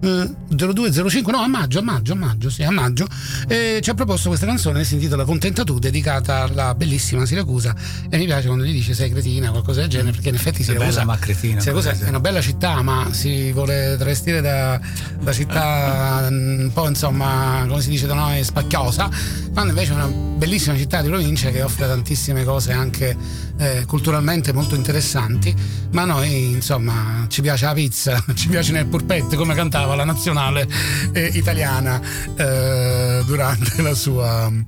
Eh, 0.00 0.30
0205 0.48 1.32
no 1.32 1.38
a 1.38 1.48
maggio 1.48 1.80
a 1.80 1.82
maggio 1.82 2.12
a 2.12 2.16
maggio 2.16 2.50
sì 2.50 2.62
a 2.62 2.70
maggio 2.70 3.06
e 3.48 3.80
ci 3.82 3.90
ha 3.90 3.94
proposto 3.94 4.28
questa 4.28 4.46
canzone 4.46 4.78
che 4.78 4.84
si 4.84 4.94
intitola 4.94 5.24
Contenta 5.24 5.64
tu 5.64 5.80
dedicata 5.80 6.42
alla 6.42 6.72
bellissima 6.76 7.26
Siracusa 7.26 7.74
e 8.08 8.16
mi 8.16 8.24
piace 8.24 8.46
quando 8.46 8.64
gli 8.64 8.70
dice 8.72 8.94
sei 8.94 9.10
cretina 9.10 9.50
qualcosa 9.50 9.80
del 9.80 9.88
genere 9.88 10.12
perché 10.12 10.28
in 10.28 10.36
effetti 10.36 10.62
Siracusa 10.62 11.00
bella 11.00 11.04
ma 11.04 11.18
cretina. 11.18 11.58
Siracusa 11.60 11.90
è 11.90 12.08
una 12.08 12.20
bella 12.20 12.40
città 12.40 12.80
ma 12.82 13.08
si 13.10 13.50
vuole 13.50 13.96
travestire 13.98 14.40
da, 14.40 14.80
da 15.20 15.32
città 15.32 16.28
mm, 16.30 16.60
un 16.60 16.70
po' 16.72 16.86
insomma 16.86 17.64
come 17.68 17.80
si 17.80 17.90
dice 17.90 18.06
da 18.06 18.14
noi 18.14 18.44
spacchiosa 18.44 19.10
quando 19.58 19.74
invece 19.74 19.90
è 19.90 19.96
una 19.96 20.06
bellissima 20.06 20.76
città 20.76 21.02
di 21.02 21.08
provincia 21.08 21.50
che 21.50 21.62
offre 21.62 21.88
tantissime 21.88 22.44
cose 22.44 22.70
anche 22.70 23.16
eh, 23.56 23.84
culturalmente 23.88 24.52
molto 24.52 24.76
interessanti 24.76 25.52
ma 25.90 26.04
noi 26.04 26.52
insomma 26.52 27.26
ci 27.26 27.40
piace 27.40 27.64
la 27.64 27.72
pizza 27.72 28.22
ci 28.36 28.46
piace 28.46 28.70
nel 28.70 28.86
purpette 28.86 29.34
come 29.34 29.56
cantava 29.56 29.96
la 29.96 30.04
nazionale 30.04 30.64
eh, 31.10 31.32
italiana 31.34 32.00
eh, 32.36 33.24
durante 33.26 33.82
la 33.82 33.94
sua 33.94 34.48
mm, 34.48 34.60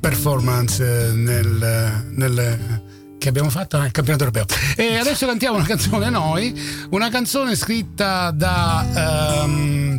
performance 0.00 0.82
eh, 0.82 1.12
nel, 1.12 2.04
nel 2.16 2.82
che 3.16 3.28
abbiamo 3.28 3.50
fatto 3.50 3.78
nel 3.78 3.92
campionato 3.92 4.24
europeo. 4.24 4.44
E 4.76 4.98
adesso 4.98 5.26
cantiamo 5.26 5.56
una 5.56 5.64
canzone 5.64 6.10
noi, 6.10 6.60
una 6.90 7.08
canzone 7.08 7.54
scritta 7.56 8.30
da 8.32 8.84
ehm, 9.44 9.96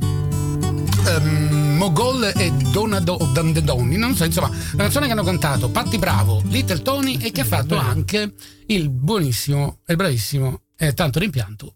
ehm, 1.07 1.54
Mogol 1.75 2.31
e 2.35 2.51
Donado 2.71 3.17
Dandedoni, 3.33 3.97
non 3.97 4.15
so, 4.15 4.23
insomma, 4.23 4.47
una 4.47 4.83
canzone 4.83 5.05
che 5.05 5.11
hanno 5.11 5.23
cantato 5.23 5.69
Patti 5.69 5.97
Bravo, 5.97 6.41
Little 6.47 6.81
Tony 6.81 7.17
e 7.17 7.31
che 7.31 7.41
ha 7.41 7.45
fatto 7.45 7.77
anche 7.77 8.33
il 8.67 8.89
buonissimo 8.89 9.79
e 9.85 9.95
bravissimo 9.95 10.61
e 10.77 10.93
tanto 10.93 11.19
rimpianto 11.19 11.75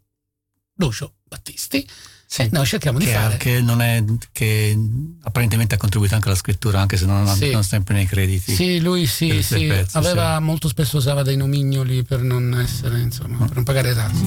Lucio 0.76 1.16
Battisti. 1.28 1.88
Sì. 2.32 2.48
Noi 2.52 2.64
cerchiamo 2.68 3.00
di 3.00 3.08
fare 3.08 3.38
che 3.38 3.60
non 3.60 3.82
è 3.82 4.04
che 4.32 4.78
apparentemente 5.24 5.74
ha 5.74 5.78
contribuito 5.80 6.14
anche 6.14 6.28
alla 6.28 6.38
scrittura 6.38 6.80
anche 6.80 6.96
se 6.96 7.08
non, 7.08 7.26
Sì. 7.26 7.50
non 7.50 7.64
sempre 7.64 7.96
nei 7.96 8.06
crediti 8.06 8.54
Sì, 8.54 8.80
lui 8.82 9.08
sì, 9.08 9.42
sì. 9.42 9.66
del 9.66 9.68
pezzo, 9.70 9.98
aveva 9.98 10.40
molto 10.40 10.68
spesso 10.68 10.98
usava 10.98 11.24
dei 11.24 11.38
nomignoli 11.38 12.04
per 12.04 12.22
non 12.22 12.54
essere, 12.60 13.00
insomma, 13.00 13.46
per 13.46 13.56
non 13.56 13.64
pagare 13.64 13.96
tasse. 13.96 14.24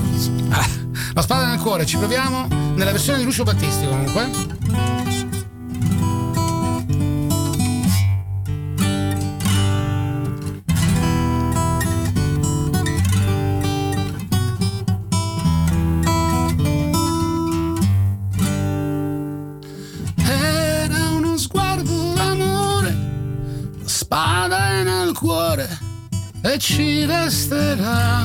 Ah, 0.49 0.69
La 1.15 1.23
spada 1.23 1.47
nel 1.47 1.61
cuore, 1.61 1.87
ci 1.87 1.97
proviamo 1.97 2.49
nella 2.75 2.91
versione 2.91 3.19
di 3.19 3.25
Lucio 3.25 3.45
Battisti 3.45 3.87
comunque. 3.87 5.22
Spada 24.12 24.83
nel 24.83 25.14
cuore 25.14 25.66
e 26.42 26.59
ci 26.59 27.07
resterà. 27.07 28.20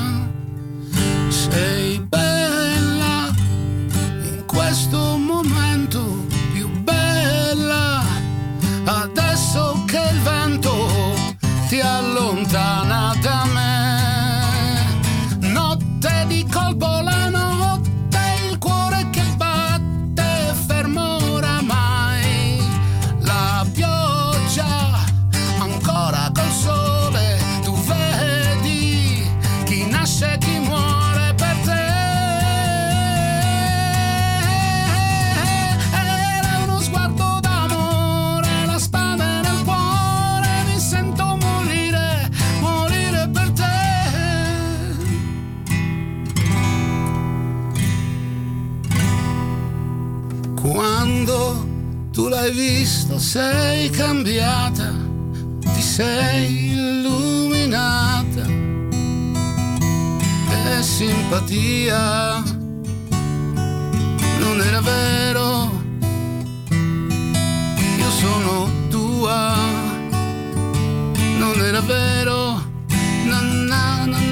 Sei 1.29 1.97
bella 1.99 3.33
in 4.21 4.43
questo 4.45 5.15
momento 5.15 6.25
più 6.51 6.67
bella, 6.81 8.03
adesso 8.83 9.85
che 9.85 10.09
il 10.11 10.19
vento 10.23 10.89
ti 11.69 11.79
allontana 11.79 13.15
da 13.21 13.45
me. 13.53 13.66
Tu 52.17 52.29
l'hai 52.29 52.51
visto 52.51 53.19
sei 53.19 53.91
cambiata, 53.91 54.91
ti 55.59 55.81
sei 55.83 56.71
illuminata. 56.71 58.43
E 60.49 60.81
simpatia 60.81 62.41
non 64.39 64.59
era 64.61 64.81
vero, 64.81 65.71
io 67.99 68.09
sono 68.09 68.67
tua, 68.89 69.55
non 71.37 71.61
era 71.61 71.81
vero. 71.81 72.65
Na 73.25 73.41
na 73.41 74.05
na 74.05 74.26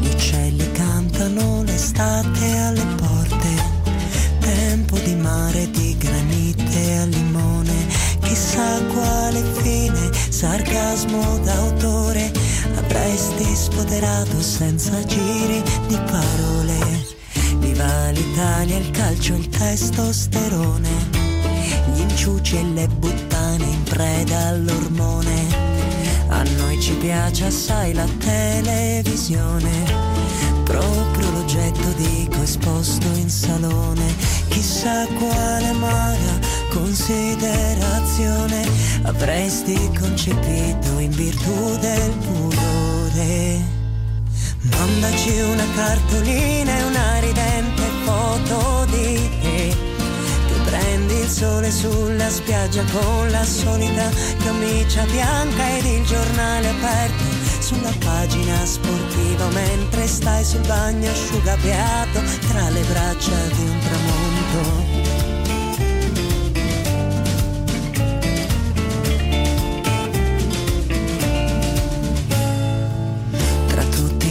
Gli 0.00 0.06
uccelli 0.06 0.70
cantano 0.72 1.62
l'estate 1.62 2.56
alle 2.58 2.86
porte, 2.96 3.48
tempo 4.40 4.98
di 4.98 5.14
mare, 5.14 5.70
di 5.70 5.94
granite 5.98 6.96
al 6.96 7.08
limone, 7.10 7.86
chissà 8.22 8.82
quale 8.92 9.42
fine, 9.60 10.10
sarcasmo 10.30 11.38
d'autore, 11.44 12.32
avresti 12.76 13.44
spoderato 13.54 14.40
senza 14.40 15.04
giri 15.04 15.62
di 15.86 15.98
parole. 16.10 16.78
Viva 17.58 18.10
l'Italia, 18.10 18.78
il 18.78 18.90
calcio, 18.90 19.34
il 19.34 19.48
testosterone, 19.48 20.88
gli 21.92 22.00
inciuci 22.00 22.56
e 22.56 22.64
le 22.64 22.86
buttane 22.86 23.64
in 23.64 23.82
preda 23.82 24.46
all'ormone. 24.48 25.59
Piace 27.00 27.46
assai 27.46 27.94
la 27.94 28.04
televisione, 28.18 29.70
proprio 30.64 31.30
l'oggetto 31.30 31.88
dico 31.96 32.42
esposto 32.42 33.06
in 33.14 33.30
salone. 33.30 34.14
Chissà 34.48 35.06
quale 35.06 35.68
amara 35.68 36.38
considerazione 36.68 38.68
avresti 39.04 39.90
concepito 39.98 40.98
in 40.98 41.10
virtù 41.12 41.78
del 41.78 42.10
pudore. 42.18 43.64
Mandaci 44.60 45.40
una 45.40 45.66
cartolina 45.74 46.76
e 46.76 46.82
una 46.82 47.18
ridente 47.20 47.82
foto 48.04 48.84
di 48.90 49.30
te 49.40 49.89
prendi 50.70 51.18
il 51.18 51.28
sole 51.28 51.70
sulla 51.70 52.30
spiaggia 52.30 52.84
con 52.92 53.30
la 53.30 53.44
solita 53.44 54.08
camicia 54.44 55.04
bianca 55.04 55.76
ed 55.76 55.84
il 55.84 56.04
giornale 56.04 56.68
aperto 56.68 57.24
sulla 57.58 57.92
pagina 57.98 58.64
sportiva 58.64 59.48
mentre 59.48 60.06
stai 60.06 60.44
sul 60.44 60.64
bagno 60.66 61.10
asciugapiato 61.10 62.20
tra 62.48 62.70
le 62.70 62.82
braccia 62.82 63.36
di 63.54 63.62
un 63.62 63.78
tramonto. 63.80 64.98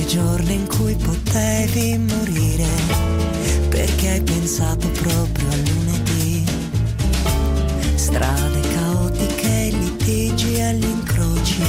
giorni 0.10 0.56
in 0.56 0.68
cui 0.68 0.96
potevi 0.96 1.96
morire, 2.00 2.66
perché 3.70 4.10
hai 4.10 4.22
pensato 4.22 4.88
proprio. 4.90 5.39
Strade 8.10 8.60
caotiche, 8.74 9.70
litigi 9.70 10.60
agli 10.62 10.84
incroci, 10.84 11.62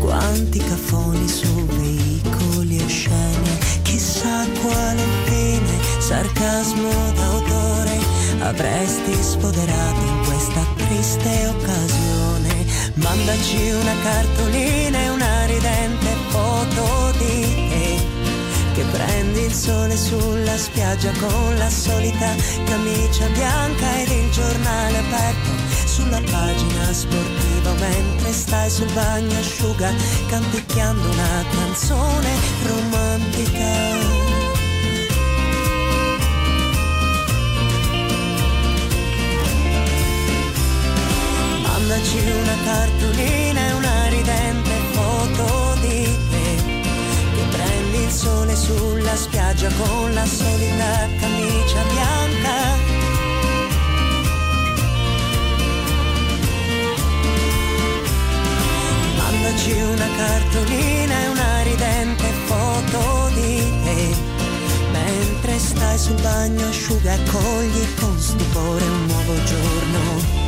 quanti 0.00 0.58
cafoni 0.58 1.28
su 1.28 1.64
veicoli 1.64 2.76
e 2.76 2.88
scene, 2.88 3.58
chissà 3.82 4.46
quale 4.60 5.02
fine, 5.26 6.00
sarcasmo 6.00 6.90
d'autore 7.14 7.98
avresti 8.40 9.14
spoderato 9.22 10.00
in 10.00 10.24
questa 10.24 10.66
triste 10.74 11.46
occasione. 11.46 12.66
Mandaci 12.94 13.70
una 13.70 13.94
cartolina 14.02 14.98
e 14.98 15.08
una 15.10 15.46
ridente 15.46 16.16
foto 16.30 17.12
di 17.18 17.49
che 18.80 18.86
prendi 18.92 19.40
il 19.42 19.52
sole 19.52 19.94
sulla 19.94 20.56
spiaggia 20.56 21.12
con 21.18 21.54
la 21.56 21.68
solita 21.68 22.34
camicia 22.64 23.26
bianca 23.28 24.00
ed 24.00 24.08
il 24.08 24.30
giornale 24.30 24.98
aperto 24.98 25.50
sulla 25.84 26.20
pagina 26.30 26.92
sportiva 26.92 27.72
mentre 27.78 28.32
stai 28.32 28.70
sul 28.70 28.90
bagno 28.92 29.38
asciuga 29.38 29.92
canticchiando 30.28 31.10
una 31.10 31.44
canzone 31.50 32.30
romantica. 32.66 33.98
Mandaci 41.62 42.18
una 42.18 42.56
cartolina 42.64 43.68
e 43.68 43.72
una 43.72 43.99
sole 48.20 48.54
sulla 48.54 49.16
spiaggia 49.16 49.70
con 49.78 50.12
la 50.12 50.26
solita 50.26 51.08
camicia 51.18 51.82
bianca. 51.92 52.56
Mandaci 59.16 59.72
una 59.72 60.08
cartolina 60.18 61.14
e 61.22 61.28
una 61.28 61.62
ridente 61.62 62.28
foto 62.44 63.30
di 63.36 63.64
te. 63.84 64.14
Mentre 64.92 65.58
stai 65.58 65.98
sul 65.98 66.20
bagno 66.20 66.66
asciuga 66.68 67.14
e 67.14 67.22
cogli 67.30 67.94
con 67.98 68.18
stupore 68.18 68.84
un 68.84 69.06
nuovo 69.06 69.34
giorno 69.44 70.39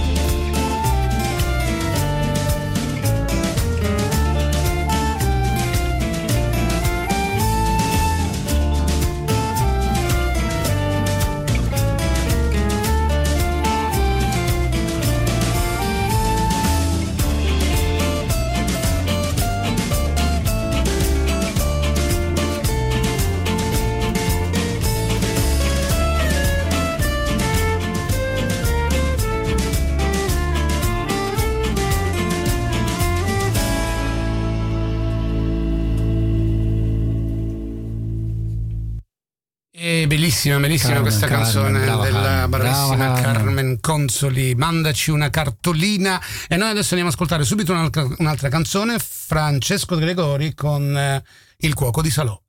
bellissima, 40.42 40.58
bellissima 40.58 40.92
Carmen, 40.92 41.02
questa 41.02 41.26
Carmen, 41.26 41.44
canzone 41.44 41.84
brava 41.84 42.04
della 42.04 42.20
Carmen, 42.20 42.50
bravissima 42.50 42.96
brava 42.96 43.20
Carmen. 43.20 43.44
Carmen. 43.44 43.80
Consoli. 43.80 44.54
Mandaci 44.54 45.10
una 45.10 45.30
cartolina. 45.30 46.20
E 46.48 46.56
noi 46.56 46.68
adesso 46.70 46.94
andiamo 46.94 47.08
ad 47.08 47.14
ascoltare 47.14 47.44
subito 47.44 47.72
un'altra, 47.72 48.06
un'altra 48.18 48.48
canzone. 48.48 48.96
Francesco 48.98 49.96
Gregori 49.96 50.54
con 50.54 50.96
eh, 50.96 51.22
Il 51.58 51.74
cuoco 51.74 52.00
di 52.02 52.10
Salò. 52.10 52.40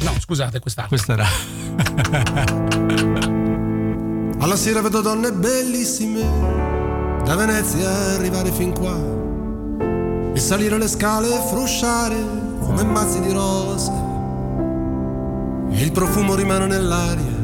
No, 0.00 0.14
scusate, 0.18 0.58
quest'altra. 0.60 0.96
Questa 0.96 1.12
era. 1.12 1.28
Alla 4.40 4.56
sera 4.56 4.80
vedo 4.80 5.02
donne 5.02 5.32
bellissime 5.32 6.22
da 7.24 7.36
Venezia 7.36 7.90
arrivare 8.14 8.50
fin 8.50 8.72
qua 8.72 8.96
e 10.34 10.40
salire 10.40 10.78
le 10.78 10.88
scale 10.88 11.28
e 11.28 11.46
frusciare 11.48 12.16
come 12.60 12.82
mazzi 12.84 13.20
di 13.20 13.32
rose. 13.32 14.09
E 15.80 15.82
il 15.82 15.92
profumo 15.92 16.34
rimane 16.34 16.66
nell'aria 16.66 17.38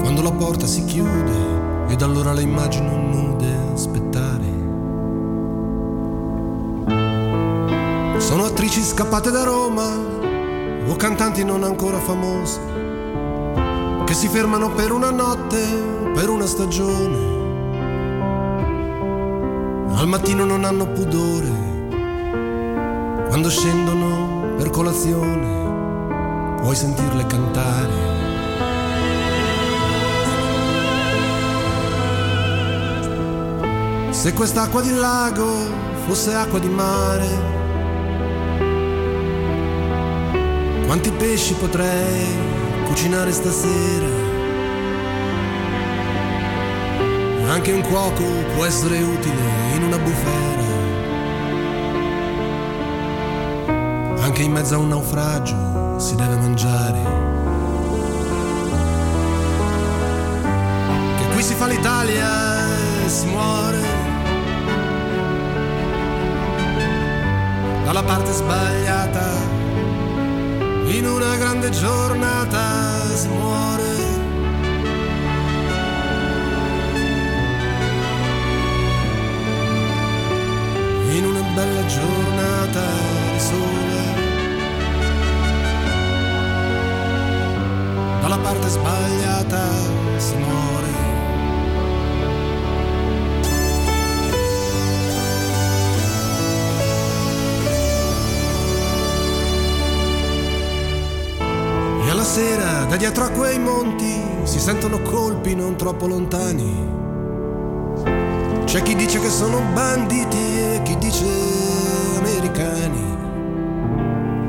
quando 0.00 0.22
la 0.22 0.32
porta 0.32 0.66
si 0.66 0.84
chiude 0.86 1.86
ed 1.86 2.02
allora 2.02 2.32
le 2.32 2.42
immagino 2.42 2.96
nude 2.96 3.46
aspettare. 3.72 4.44
Sono 8.18 8.46
attrici 8.46 8.82
scappate 8.82 9.30
da 9.30 9.44
Roma 9.44 9.88
o 10.88 10.96
cantanti 10.96 11.44
non 11.44 11.62
ancora 11.62 12.00
famose 12.00 12.58
che 14.04 14.12
si 14.12 14.26
fermano 14.26 14.72
per 14.72 14.90
una 14.90 15.10
notte, 15.10 15.62
per 16.12 16.28
una 16.28 16.46
stagione. 16.46 17.34
Al 19.94 20.08
mattino 20.08 20.44
non 20.44 20.64
hanno 20.64 20.88
pudore, 20.88 21.52
quando 23.28 23.48
scendono 23.48 24.54
per 24.56 24.70
colazione 24.70 25.65
puoi 26.66 26.74
sentirle 26.74 27.24
cantare. 27.28 27.92
Se 34.10 34.32
quest'acqua 34.32 34.80
di 34.80 34.92
lago 34.92 35.46
fosse 36.06 36.34
acqua 36.34 36.58
di 36.58 36.68
mare, 36.68 37.28
quanti 40.86 41.12
pesci 41.12 41.54
potrei 41.54 42.26
cucinare 42.86 43.30
stasera? 43.30 44.08
Anche 47.48 47.70
un 47.70 47.82
cuoco 47.82 48.24
può 48.56 48.64
essere 48.64 49.00
utile 49.02 49.42
in 49.76 49.84
una 49.84 49.98
bufera. 49.98 50.64
Anche 54.24 54.42
in 54.42 54.50
mezzo 54.50 54.74
a 54.74 54.78
un 54.78 54.88
naufragio 54.88 55.85
si 55.96 56.14
deve 56.14 56.36
mangiare. 56.36 57.00
Che 61.18 61.26
qui 61.32 61.42
si 61.42 61.54
fa 61.54 61.66
l'Italia 61.66 63.04
e 63.04 63.08
si 63.08 63.26
muore. 63.26 63.80
Dalla 67.84 68.02
parte 68.02 68.32
sbagliata, 68.32 69.30
in 70.86 71.06
una 71.06 71.36
grande 71.36 71.70
giornata 71.70 73.14
si 73.14 73.28
muore. 73.28 74.14
in 81.16 81.24
una 81.24 81.40
bella 81.54 81.86
giornata 81.86 82.82
di 83.32 83.40
sole. 83.40 84.05
Dalla 88.28 88.42
parte 88.42 88.68
sbagliata 88.68 89.68
si 90.16 90.34
muore. 90.34 90.88
E 102.04 102.10
alla 102.10 102.24
sera, 102.24 102.84
da 102.86 102.96
dietro 102.96 103.22
a 103.22 103.28
quei 103.28 103.60
monti, 103.60 104.20
si 104.42 104.58
sentono 104.58 105.00
colpi 105.02 105.54
non 105.54 105.76
troppo 105.76 106.08
lontani. 106.08 106.94
C'è 108.64 108.82
chi 108.82 108.96
dice 108.96 109.20
che 109.20 109.30
sono 109.30 109.62
banditi 109.72 110.36
e 110.36 110.80
chi 110.82 110.98
dice 110.98 111.26
americani. 112.16 113.04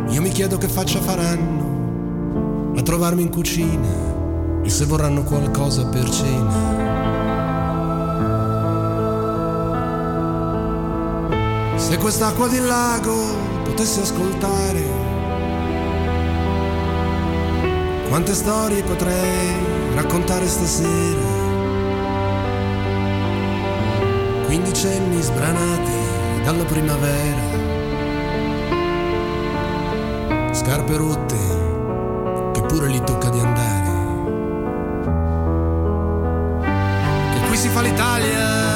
Io 0.07 0.21
mi 0.23 0.29
chiedo 0.29 0.57
che 0.57 0.67
faccia 0.67 0.99
faranno 0.99 1.66
trovarmi 2.87 3.21
in 3.21 3.29
cucina 3.29 4.61
e 4.63 4.69
se 4.69 4.85
vorranno 4.85 5.23
qualcosa 5.23 5.85
per 5.87 6.09
cena. 6.09 6.55
Se 11.75 11.97
quest'acqua 11.97 12.47
di 12.47 12.59
lago 12.59 13.13
potesse 13.65 13.99
ascoltare, 13.99 14.83
quante 18.07 18.33
storie 18.33 18.81
potrei 18.83 19.53
raccontare 19.93 20.47
stasera. 20.47 21.35
quindicenni 24.45 25.21
sbranati 25.21 26.41
dalla 26.45 26.63
primavera, 26.63 27.41
scarpe 30.53 30.95
rotte 30.95 31.56
pure 32.77 32.91
gli 32.91 32.99
tocca 32.99 33.29
di 33.29 33.39
andare. 33.39 33.95
Che 37.33 37.47
qui 37.47 37.57
si 37.57 37.69
fa 37.69 37.81
l'Italia 37.81 38.66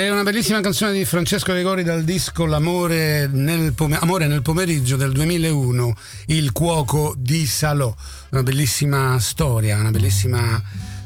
È 0.00 0.08
una 0.08 0.22
bellissima 0.22 0.62
canzone 0.62 0.92
di 0.92 1.04
Francesco 1.04 1.52
Gregori 1.52 1.82
dal 1.82 2.04
disco 2.04 2.46
L'amore 2.46 3.28
nel, 3.30 3.74
pome- 3.74 3.98
Amore 4.00 4.28
nel 4.28 4.40
pomeriggio 4.40 4.96
del 4.96 5.12
2001, 5.12 5.94
Il 6.28 6.52
cuoco 6.52 7.14
di 7.18 7.44
Salò. 7.44 7.94
Una 8.30 8.42
bellissima 8.42 9.18
storia, 9.18 9.76
una 9.76 9.90
bellissima 9.90 10.58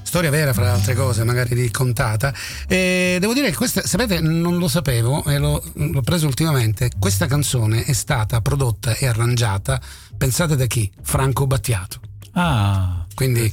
storia 0.05 0.31
vera 0.31 0.53
fra 0.53 0.63
le 0.63 0.71
altre 0.71 0.95
cose, 0.95 1.25
magari 1.25 1.61
raccontata. 1.61 2.33
E 2.69 3.17
devo 3.19 3.33
dire 3.33 3.51
che 3.51 3.57
questa, 3.57 3.83
sapete, 3.85 4.21
non 4.21 4.59
lo 4.59 4.69
sapevo 4.69 5.25
e 5.25 5.39
l'ho, 5.39 5.61
l'ho 5.73 6.03
preso 6.03 6.27
ultimamente. 6.27 6.93
Questa 6.97 7.27
canzone 7.27 7.83
è 7.83 7.93
stata 7.95 8.41
prodotta 8.43 8.95
e 8.95 9.09
arrangiata, 9.09 9.81
pensate 10.17 10.55
da 10.55 10.67
chi? 10.67 10.89
Franco 11.03 11.49
Battiato. 11.49 11.99
Ah, 12.35 13.04
Quindi 13.15 13.53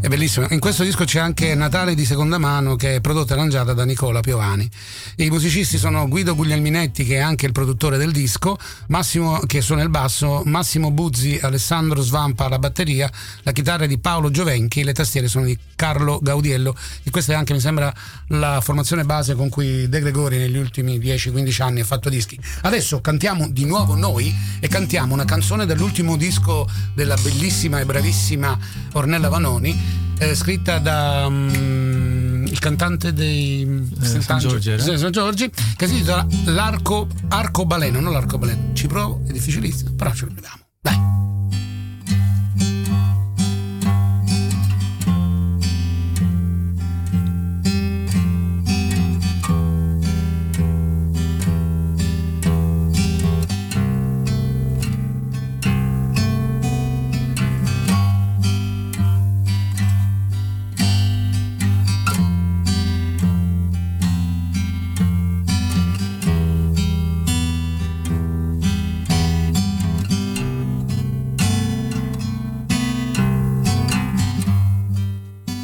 è 0.00 0.08
bellissimo. 0.08 0.46
In 0.50 0.60
questo 0.60 0.82
disco 0.82 1.04
c'è 1.04 1.18
anche 1.18 1.54
Natale 1.54 1.94
di 1.94 2.06
seconda 2.06 2.38
mano 2.38 2.74
che 2.74 2.96
è 2.96 3.00
prodotta 3.00 3.34
e 3.34 3.36
arrangiata 3.36 3.74
da 3.74 3.84
Nicola 3.84 4.20
Piovani. 4.20 4.68
I 5.16 5.28
musicisti 5.28 5.76
sono 5.76 6.08
Guido 6.08 6.34
Guglielminetti 6.34 7.04
che 7.04 7.16
è 7.16 7.20
anche 7.20 7.44
il 7.44 7.52
produttore 7.52 7.98
del 7.98 8.10
disco, 8.12 8.56
Massimo 8.86 9.40
che 9.40 9.60
suona 9.60 9.82
il 9.82 9.90
basso, 9.90 10.42
Massimo 10.46 10.90
Buzzi, 10.90 11.38
Alessandro 11.42 12.00
Svampa 12.00 12.46
alla 12.46 12.58
batteria, 12.58 13.10
la 13.42 13.52
chitarra 13.52 13.84
è 13.84 13.86
di 13.86 13.98
Paolo 13.98 14.30
Giovenchi, 14.30 14.84
le 14.84 14.94
tastiere 14.94 15.28
sono 15.28 15.44
di 15.44 15.58
Carlo 15.76 16.18
Gaudiello 16.22 16.74
e 17.02 17.10
questa 17.10 17.32
è 17.32 17.36
anche 17.36 17.52
mi 17.52 17.60
sembra 17.60 17.92
la 18.28 18.60
formazione 18.62 19.04
base 19.04 19.34
con 19.34 19.48
cui 19.48 19.88
De 19.88 20.00
Gregori 20.00 20.38
negli 20.38 20.56
ultimi 20.56 20.98
10-15 20.98 21.62
anni 21.62 21.80
ha 21.80 21.84
fatto 21.84 22.08
dischi. 22.08 22.38
Adesso 22.62 23.00
cantiamo 23.00 23.48
di 23.50 23.64
nuovo 23.66 23.94
noi 23.96 24.34
e 24.60 24.68
cantiamo 24.68 25.12
una 25.12 25.24
canzone 25.24 25.66
dell'ultimo 25.66 26.16
disco 26.16 26.66
della 26.94 27.16
bellissima 27.16 27.80
e 27.80 27.84
bravissima 27.84 28.58
Ornella 29.00 29.28
Vanoni, 29.28 29.78
eh, 30.18 30.34
scritta 30.34 30.78
da 30.78 31.28
mm, 31.28 32.46
il 32.46 32.58
cantante 32.58 33.12
dei 33.12 33.62
Eh, 34.00 34.20
San 34.20 34.38
Giorgi 34.38 34.78
San 34.78 35.10
Giorgi, 35.10 35.50
che 35.76 35.86
si 35.86 35.94
intitola 35.94 36.26
L'arco 36.46 37.08
arcobaleno, 37.28 38.00
non 38.00 38.12
l'arcobaleno. 38.12 38.72
Ci 38.74 38.86
provo, 38.86 39.22
è 39.26 39.32
difficilissimo, 39.32 39.92
però 39.96 40.12
ci 40.12 40.26
proviamo. 40.26 40.62
Dai. 40.80 41.39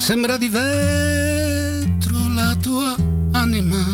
Sembra 0.07 0.37
di 0.37 0.49
vetro 0.49 2.29
la 2.33 2.55
tua 2.61 2.95
anima. 3.33 3.85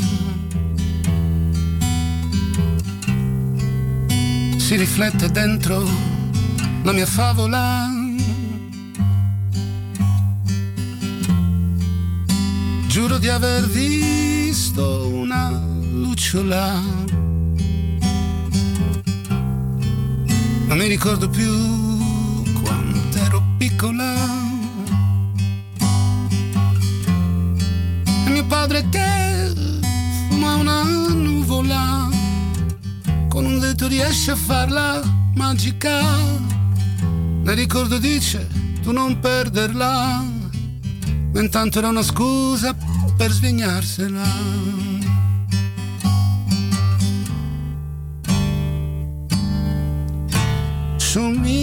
Si 4.59 4.77
riflette 4.77 5.31
dentro 5.31 5.83
la 6.83 6.93
mia 6.93 7.07
favola. 7.07 7.89
Giuro 12.89 13.17
di 13.17 13.29
aver 13.31 13.67
visto 13.69 15.09
una 15.09 15.49
lucciola. 15.93 16.79
Non 20.67 20.77
mi 20.77 20.89
ricordo 20.89 21.31
più 21.31 21.92
riesce 34.03 34.33
a 34.33 34.37
farla 34.37 35.01
magica. 35.35 36.01
Ne 37.45 37.55
ricordo 37.55 37.99
dice 37.99 38.49
tu 38.83 38.91
non 38.91 39.21
perderla. 39.21 40.25
Ma 41.33 41.41
intanto 41.41 41.79
era 41.79 41.89
una 41.89 42.03
scusa 42.03 42.77
per 43.17 43.31
svignarsela. 43.31 44.25
Somiglia 50.97 51.63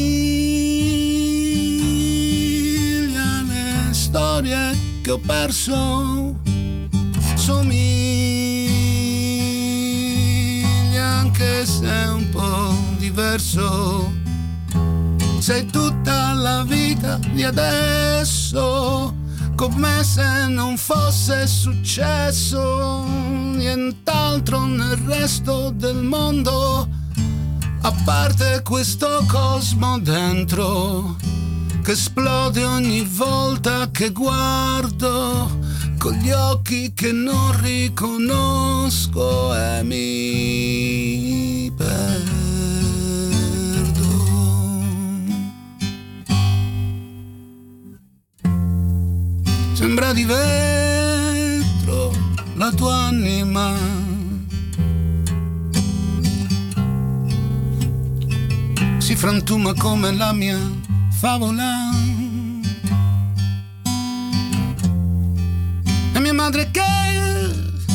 alle 3.40 3.92
storie 3.92 4.78
che 5.02 5.12
ho 5.12 5.20
perso. 5.20 6.40
Somiglia 7.36 8.00
anche 11.06 11.66
se 11.66 11.88
un 11.88 12.19
diverso 13.30 14.12
sei 15.38 15.66
tutta 15.68 16.34
la 16.34 16.64
vita 16.64 17.20
di 17.32 17.44
adesso 17.44 19.16
come 19.56 20.04
se 20.04 20.48
non 20.48 20.78
fosse 20.78 21.46
successo 21.46 23.04
nient'altro 23.06 24.66
nel 24.66 24.98
resto 25.06 25.72
del 25.76 25.98
mondo 25.98 26.88
a 27.82 27.94
parte 28.04 28.62
questo 28.64 29.24
cosmo 29.28 30.00
dentro 30.00 31.16
che 31.84 31.92
esplode 31.92 32.64
ogni 32.64 33.02
volta 33.02 33.92
che 33.92 34.10
guardo 34.10 35.58
con 36.00 36.14
gli 36.14 36.32
occhi 36.32 36.94
che 36.94 37.12
non 37.12 37.62
riconosco 37.62 39.54
e 39.56 39.84
mi 39.84 40.29
frantuma 59.20 59.74
come 59.74 60.14
la 60.14 60.32
mia 60.32 60.58
favola. 61.10 61.92
E 66.14 66.20
mia 66.22 66.34
madre 66.34 66.72
che 66.72 66.82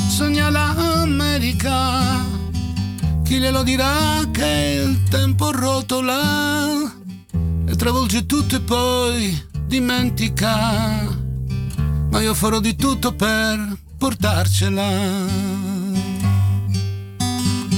sogna 0.06 0.50
l'America. 0.50 2.26
Chi 3.24 3.38
glielo 3.38 3.62
dirà 3.62 4.20
che 4.32 4.82
il 4.86 5.02
tempo 5.08 5.50
rotola 5.50 6.92
e 7.64 7.74
travolge 7.74 8.26
tutto 8.26 8.56
e 8.56 8.60
poi 8.60 9.46
dimentica. 9.66 11.08
Ma 12.10 12.20
io 12.20 12.34
farò 12.34 12.60
di 12.60 12.76
tutto 12.76 13.14
per 13.14 13.78
portarcela. 13.96 14.90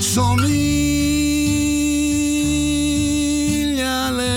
Somiglia 0.01 1.06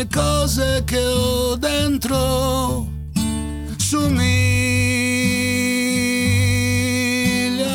cose 0.07 0.83
che 0.85 1.03
ho 1.03 1.55
dentro. 1.55 2.87
Somiglia 3.77 4.29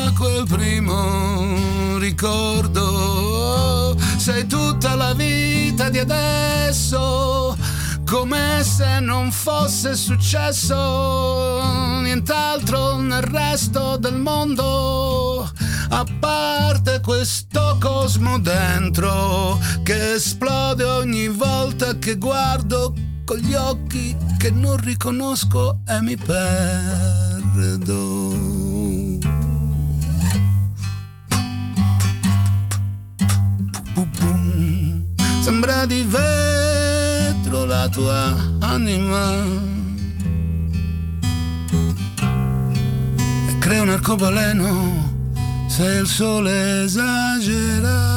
a 0.05 0.13
quel 0.13 0.45
primo 0.47 1.97
ricordo. 1.99 3.95
Sei 4.17 4.47
tutta 4.47 4.95
la 4.95 5.13
vita 5.13 5.89
di 5.89 5.99
adesso. 5.99 7.55
Come 8.05 8.63
se 8.63 8.99
non 8.99 9.31
fosse 9.31 9.95
successo 9.95 11.59
nient'altro 12.01 12.97
nel 12.97 13.23
resto 13.23 13.97
del 13.97 14.17
mondo, 14.17 15.49
a 15.97 16.05
parte 16.19 16.99
questo 16.99 17.77
cosmo 17.79 18.37
dentro 18.37 19.57
che 19.81 20.15
esplode 20.15 20.83
ogni 20.83 21.29
volta 21.29 21.97
che 21.97 22.17
guardo 22.17 22.93
con 23.23 23.37
gli 23.37 23.53
occhi 23.53 24.13
che 24.37 24.51
non 24.51 24.75
riconosco 24.75 25.79
e 25.87 26.01
mi 26.01 26.17
perdo. 26.17 27.63
Sembra 35.43 35.85
di 35.85 36.03
vetro 36.03 37.63
la 37.63 37.87
tua 37.87 38.35
anima 38.59 39.43
crea 43.59 43.81
un 43.81 43.89
arcobaleno 43.89 45.14
se 45.75 45.83
il 45.83 46.07
sole 46.07 46.83
esagera. 46.83 48.13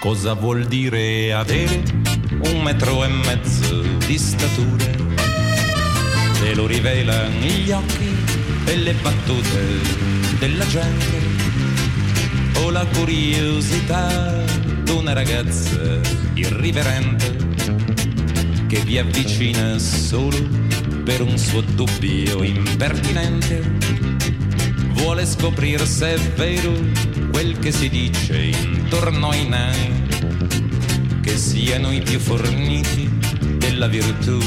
Cosa 0.00 0.34
vuol 0.34 0.66
dire 0.66 1.32
avere 1.32 2.03
metro 2.64 3.04
e 3.04 3.08
mezzo 3.08 3.82
di 4.06 4.16
statura? 4.16 4.86
Te 6.40 6.54
lo 6.54 6.66
rivelano 6.66 7.44
gli 7.44 7.70
occhi 7.70 8.16
e 8.64 8.76
le 8.76 8.94
battute 8.94 9.60
della 10.38 10.66
gente 10.66 11.20
o 12.60 12.70
la 12.70 12.86
curiosità 12.86 14.42
d'una 14.82 15.12
ragazza 15.12 16.00
irriverente 16.32 17.36
che 18.66 18.80
vi 18.80 18.96
avvicina 18.96 19.78
solo 19.78 20.48
per 21.04 21.20
un 21.20 21.36
suo 21.36 21.60
dubbio 21.60 22.42
impertinente. 22.42 23.60
Vuole 24.94 25.26
scoprire 25.26 25.84
se 25.84 26.14
è 26.14 26.18
vero 26.34 26.72
quel 27.30 27.58
che 27.58 27.72
si 27.72 27.90
dice 27.90 28.38
intorno 28.38 29.28
ai 29.28 29.46
nani 29.46 29.93
siano 31.36 31.92
i 31.92 32.00
più 32.00 32.18
forniti 32.18 33.10
della 33.56 33.86
virtù 33.86 34.38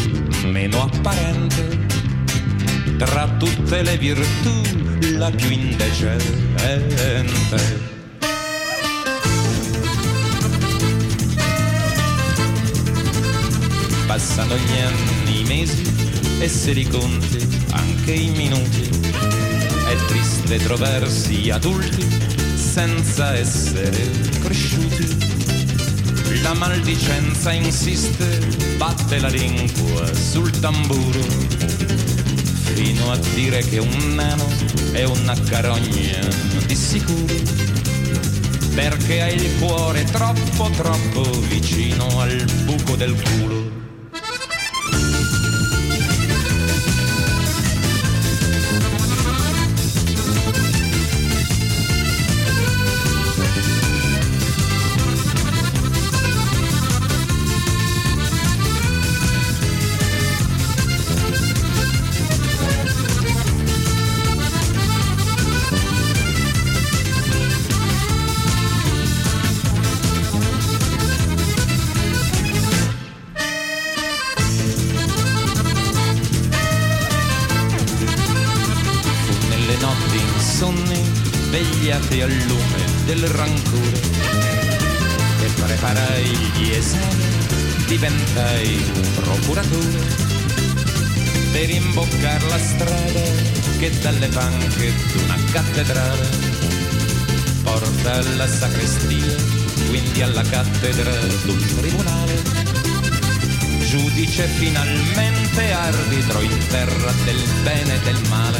meno 0.45 0.83
apparente. 0.83 1.85
Tra 2.97 3.27
tutte 3.37 3.81
le 3.81 3.97
virtù 3.97 4.61
la 5.17 5.29
più 5.29 5.49
indecente. 5.49 7.25
Passano 14.05 14.55
gli 14.55 14.79
anni, 14.79 15.41
i 15.41 15.43
mesi 15.43 15.83
e 16.39 16.47
se 16.47 16.71
li 16.71 16.87
conti 16.87 17.45
anche 17.71 18.13
i 18.13 18.29
minuti. 18.29 18.89
È 19.87 19.95
triste 20.07 20.57
trovarsi 20.57 21.49
adulti 21.49 22.05
senza 22.55 23.35
essere 23.35 24.09
cresciuti. 24.41 25.26
La 26.41 26.53
maldicenza 26.53 27.51
insiste, 27.51 28.39
batte 28.77 29.19
la 29.19 29.27
lingua 29.27 30.13
sul 30.13 30.49
tamburo, 30.59 31.19
fino 32.73 33.11
a 33.11 33.17
dire 33.33 33.59
che 33.59 33.79
un 33.79 34.15
nano 34.15 34.47
è 34.91 35.03
una 35.03 35.35
carogna 35.49 36.19
di 36.65 36.75
sicuro, 36.75 37.35
perché 38.73 39.21
ha 39.21 39.27
il 39.29 39.57
cuore 39.59 40.03
troppo 40.05 40.69
troppo 40.75 41.39
vicino 41.49 42.21
al 42.21 42.45
buco 42.65 42.95
del 42.95 43.15
culo. 43.21 43.76
Giudice 104.37 104.47
finalmente 104.47 105.71
arbitro 105.71 106.41
in 106.41 106.67
terra 106.67 107.11
del 107.25 107.43
bene 107.63 107.95
e 107.95 107.99
del 108.01 108.21
male. 108.29 108.59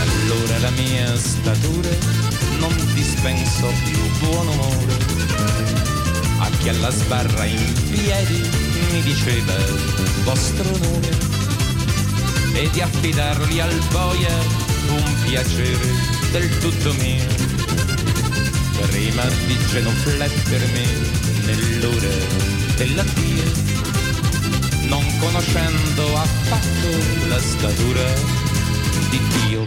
Allora 0.00 0.58
la 0.58 0.70
mia 0.70 1.16
statura 1.18 1.90
non 2.58 2.74
dispenso 2.94 3.70
più 3.84 4.26
buon 4.26 4.48
umore. 4.48 4.96
A 6.38 6.50
chi 6.58 6.70
alla 6.70 6.90
sbarra 6.90 7.44
in 7.44 7.72
piedi 7.90 8.48
mi 8.90 9.02
diceva 9.02 9.54
vostro 10.22 10.70
nome 10.78 11.08
e 12.54 12.70
di 12.70 12.80
affidarli 12.80 13.60
al 13.60 13.78
boia 13.90 14.34
un 14.88 15.14
piacere 15.24 15.92
del 16.32 16.58
tutto 16.58 16.92
mio. 16.94 17.26
Prima 18.88 19.24
di 19.46 19.58
genuflettermi 19.66 20.86
nell'ora 21.44 22.52
dell'addio 22.76 23.72
non 23.72 23.73
conoscendo 25.24 26.16
affatto 26.18 27.28
la 27.28 27.40
statura 27.40 28.12
di 29.10 29.20
Dio. 29.48 29.66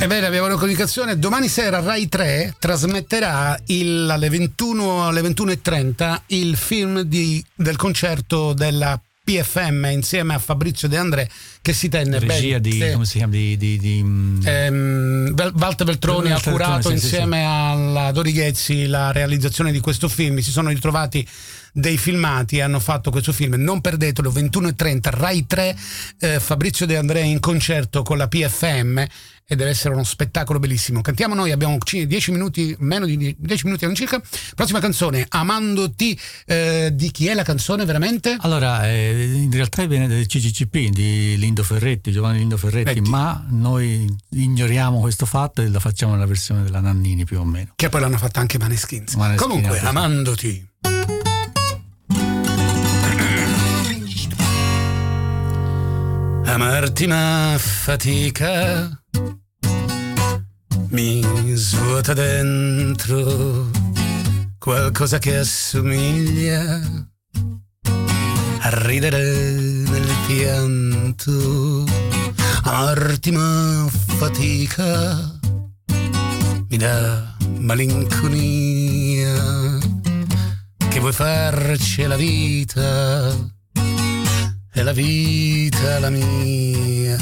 Ebbene, 0.00 0.26
abbiamo 0.26 0.46
una 0.46 0.56
comunicazione. 0.56 1.16
Domani 1.18 1.46
sera 1.48 1.80
Rai 1.80 2.08
3 2.08 2.56
trasmetterà 2.58 3.56
il- 3.66 4.08
alle 4.10 4.28
21 4.28 5.06
alle 5.06 5.20
21.30 5.20 6.22
il 6.28 6.56
film 6.56 7.02
di- 7.02 7.44
del 7.54 7.76
concerto 7.76 8.54
della 8.54 8.98
PFM 9.22 9.84
insieme 9.92 10.34
a 10.34 10.38
Fabrizio 10.38 10.88
De 10.88 10.96
André 10.96 11.30
che 11.62 11.72
si 11.72 11.88
tenne 11.88 12.18
regia 12.18 12.58
ben- 12.58 12.62
di, 12.62 12.80
sì. 12.80 12.90
come 12.92 13.04
si 13.04 13.18
chiama, 13.18 13.32
di, 13.34 13.56
di, 13.56 13.78
di, 13.78 14.02
mm, 14.02 14.40
Ehm, 14.46 15.34
Walter 15.54 15.86
Veltroni 15.86 16.32
ha 16.32 16.40
curato 16.40 16.88
sì, 16.90 16.96
sì, 16.98 17.04
insieme 17.04 17.44
alla 17.44 18.10
Dori 18.10 18.32
Ghezzi 18.32 18.86
la 18.86 19.12
realizzazione 19.12 19.70
di 19.70 19.78
questo 19.78 20.08
film. 20.08 20.38
Si 20.38 20.50
sono 20.50 20.70
ritrovati 20.70 21.24
dei 21.72 21.98
filmati 21.98 22.60
hanno 22.60 22.80
fatto 22.80 23.10
questo 23.10 23.32
film. 23.32 23.54
Non 23.54 23.80
perdetelo, 23.80 24.30
21.30, 24.30 24.98
Rai 25.10 25.46
3, 25.46 25.76
eh, 26.20 26.40
Fabrizio 26.40 26.86
De 26.86 26.96
Andrea 26.96 27.24
in 27.24 27.40
concerto 27.40 28.02
con 28.02 28.16
la 28.16 28.28
PFM 28.28 29.04
e 29.52 29.56
deve 29.56 29.70
essere 29.70 29.94
uno 29.94 30.04
spettacolo 30.04 30.60
bellissimo. 30.60 31.00
Cantiamo 31.00 31.34
noi, 31.34 31.50
abbiamo 31.50 31.76
10 31.82 32.30
minuti, 32.30 32.72
meno 32.78 33.04
di 33.04 33.34
10 33.36 33.64
minuti 33.64 33.84
all'incirca. 33.84 34.22
Prossima 34.54 34.78
canzone, 34.78 35.26
Amandoti, 35.28 36.16
eh, 36.46 36.90
di 36.92 37.10
chi 37.10 37.26
è 37.26 37.34
la 37.34 37.42
canzone 37.42 37.84
veramente? 37.84 38.36
Allora, 38.42 38.88
eh, 38.88 39.24
in 39.24 39.50
realtà 39.50 39.84
viene 39.86 40.06
del 40.06 40.26
CCCP 40.26 40.90
di 40.90 41.36
Lindo 41.36 41.64
Ferretti, 41.64 42.12
Giovanni 42.12 42.38
Lindo 42.38 42.56
Ferretti, 42.56 42.94
Vedi. 42.94 43.10
ma 43.10 43.44
noi 43.50 44.06
ignoriamo 44.28 45.00
questo 45.00 45.26
fatto 45.26 45.62
e 45.62 45.68
la 45.68 45.80
facciamo 45.80 46.12
nella 46.12 46.26
versione 46.26 46.62
della 46.62 46.78
Nannini 46.78 47.24
più 47.24 47.40
o 47.40 47.44
meno. 47.44 47.72
Che 47.74 47.88
poi 47.88 48.00
l'hanno 48.02 48.18
fatta 48.18 48.38
anche 48.38 48.56
Maneskins. 48.56 49.14
Maneskin, 49.16 49.48
Comunque. 49.48 49.80
Amandoti. 49.80 50.68
Amarti 56.50 57.06
ma 57.06 57.54
fatica 57.56 58.90
mi 60.88 61.22
svuota 61.54 62.12
dentro 62.12 63.70
qualcosa 64.58 65.18
che 65.18 65.36
assomiglia 65.36 66.80
a 68.62 68.68
ridere 68.84 69.22
nel 69.22 70.08
pianto. 70.26 71.84
Amarti 72.64 73.30
ma 73.30 73.86
fatica 73.90 75.38
mi 76.68 76.76
dà 76.76 77.36
malinconia. 77.58 79.38
Che 80.88 80.98
vuoi 80.98 81.12
farci 81.12 82.02
la 82.06 82.16
vita 82.16 83.58
e 84.72 84.82
la 84.82 84.92
vita 84.92 85.98
la 85.98 86.10
mia 86.10 87.16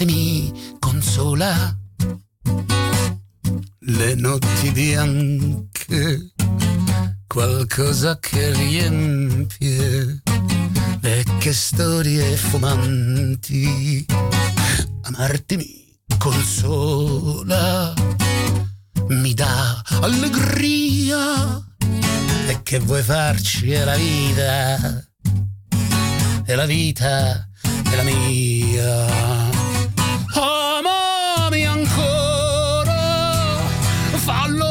amarti 0.00 0.04
mi 0.04 0.52
consola. 0.78 1.76
Le 3.80 4.14
notti 4.14 4.70
bianche 4.70 6.32
qualcosa 7.26 8.18
che 8.18 8.52
riempie 8.52 10.22
vecchie 11.00 11.52
storie 11.52 12.36
fumanti. 12.36 14.06
Amarti 15.02 15.56
mi 15.56 15.98
consola 16.18 17.92
mi 19.08 19.34
dà 19.34 19.82
allegria. 20.00 21.62
E 22.46 22.62
che 22.62 22.78
vuoi 22.78 23.02
farci? 23.02 23.72
È 23.72 23.84
la 23.84 23.96
vita 23.96 25.04
e 26.44 26.54
la 26.54 26.66
vita 26.66 27.48
è 27.90 27.96
la 27.96 28.02
mia 28.02 29.29
fallo 34.26 34.69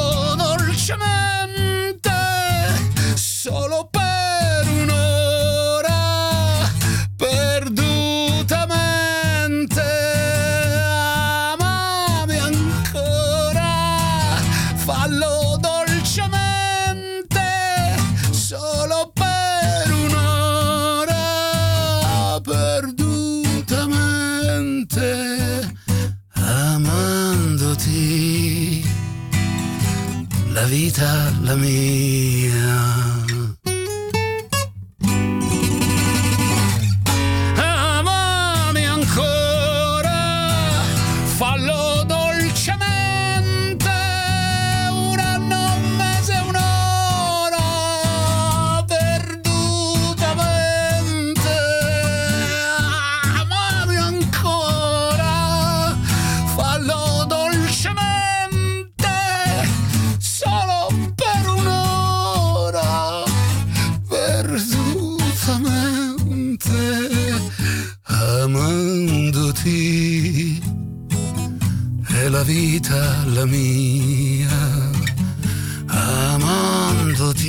vita 30.69 31.33
la 31.41 31.55
mia. 31.55 32.48
piccola 73.39 73.45
mia, 73.45 74.49
amandoti, 75.87 77.47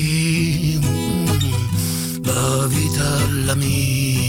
la 2.22 2.66
vita 2.68 3.26
la 3.44 3.54
mia. 3.54 4.19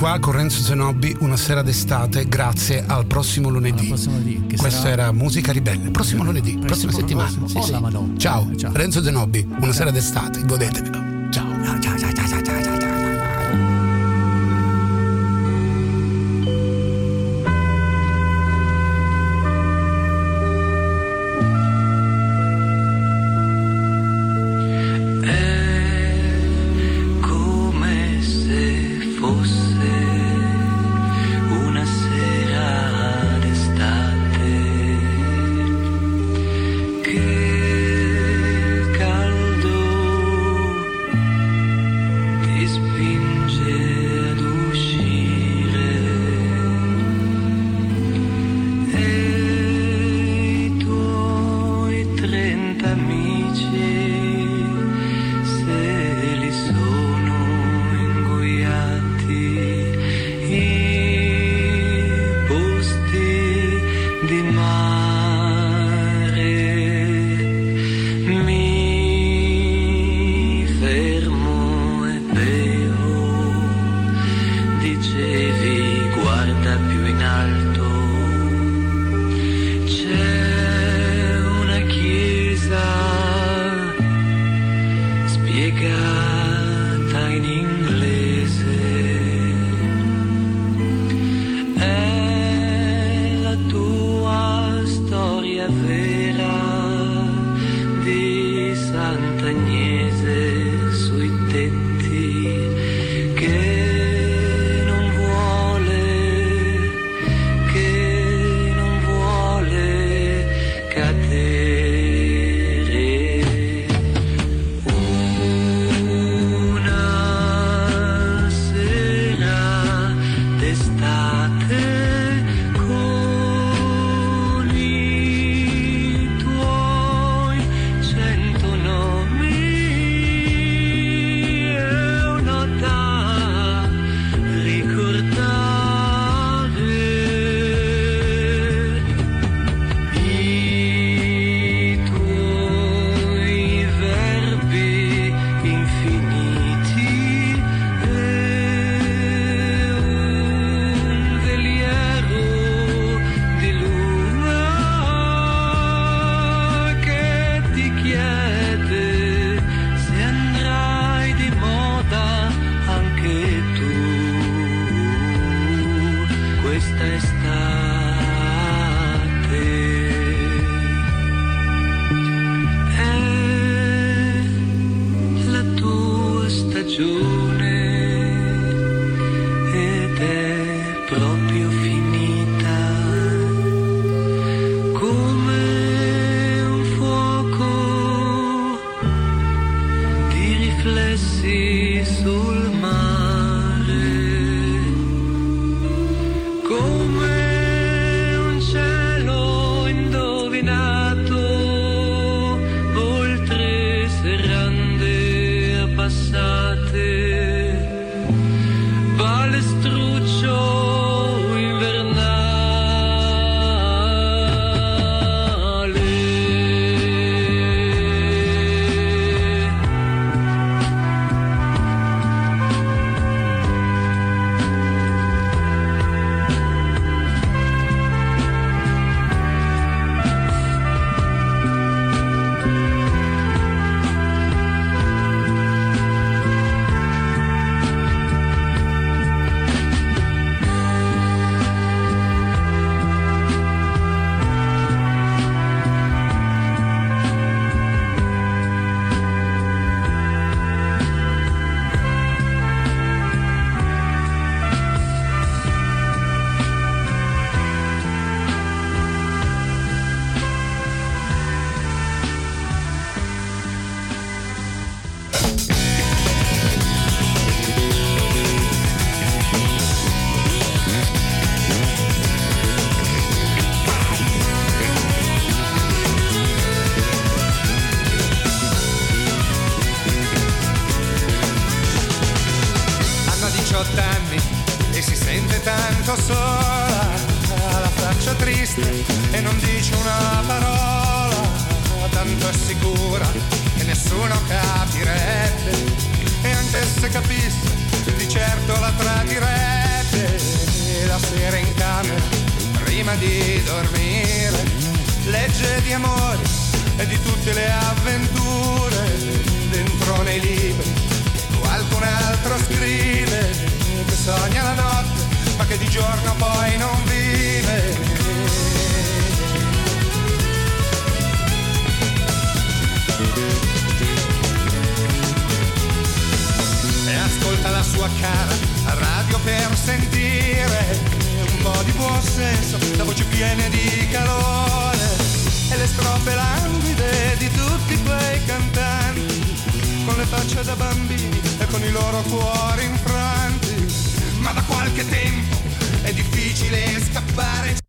qua 0.00 0.18
con 0.18 0.32
Renzo 0.32 0.62
Zenobbi 0.62 1.14
una 1.20 1.36
sera 1.36 1.60
d'estate. 1.60 2.26
Grazie 2.26 2.82
al 2.86 3.04
prossimo 3.04 3.50
lunedì. 3.50 3.88
Prossimo 3.88 4.16
lunedì 4.16 4.56
Questa 4.56 4.80
sarà... 4.80 4.90
era 4.92 5.12
Musica 5.12 5.52
Ribelle. 5.52 5.90
Prossimo 5.90 6.24
lunedì, 6.24 6.52
prossimo 6.52 6.66
prossima 6.66 6.92
settimana. 6.92 7.28
Prossimo. 7.28 7.62
Sì, 7.62 7.72
oh, 7.74 7.90
sì. 7.90 8.18
Ciao, 8.18 8.56
ciao, 8.56 8.72
Renzo 8.72 9.02
Zenobbi, 9.02 9.46
una 9.46 9.60
ciao. 9.60 9.72
sera 9.72 9.90
d'estate. 9.90 10.42
Godetevelo. 10.46 10.99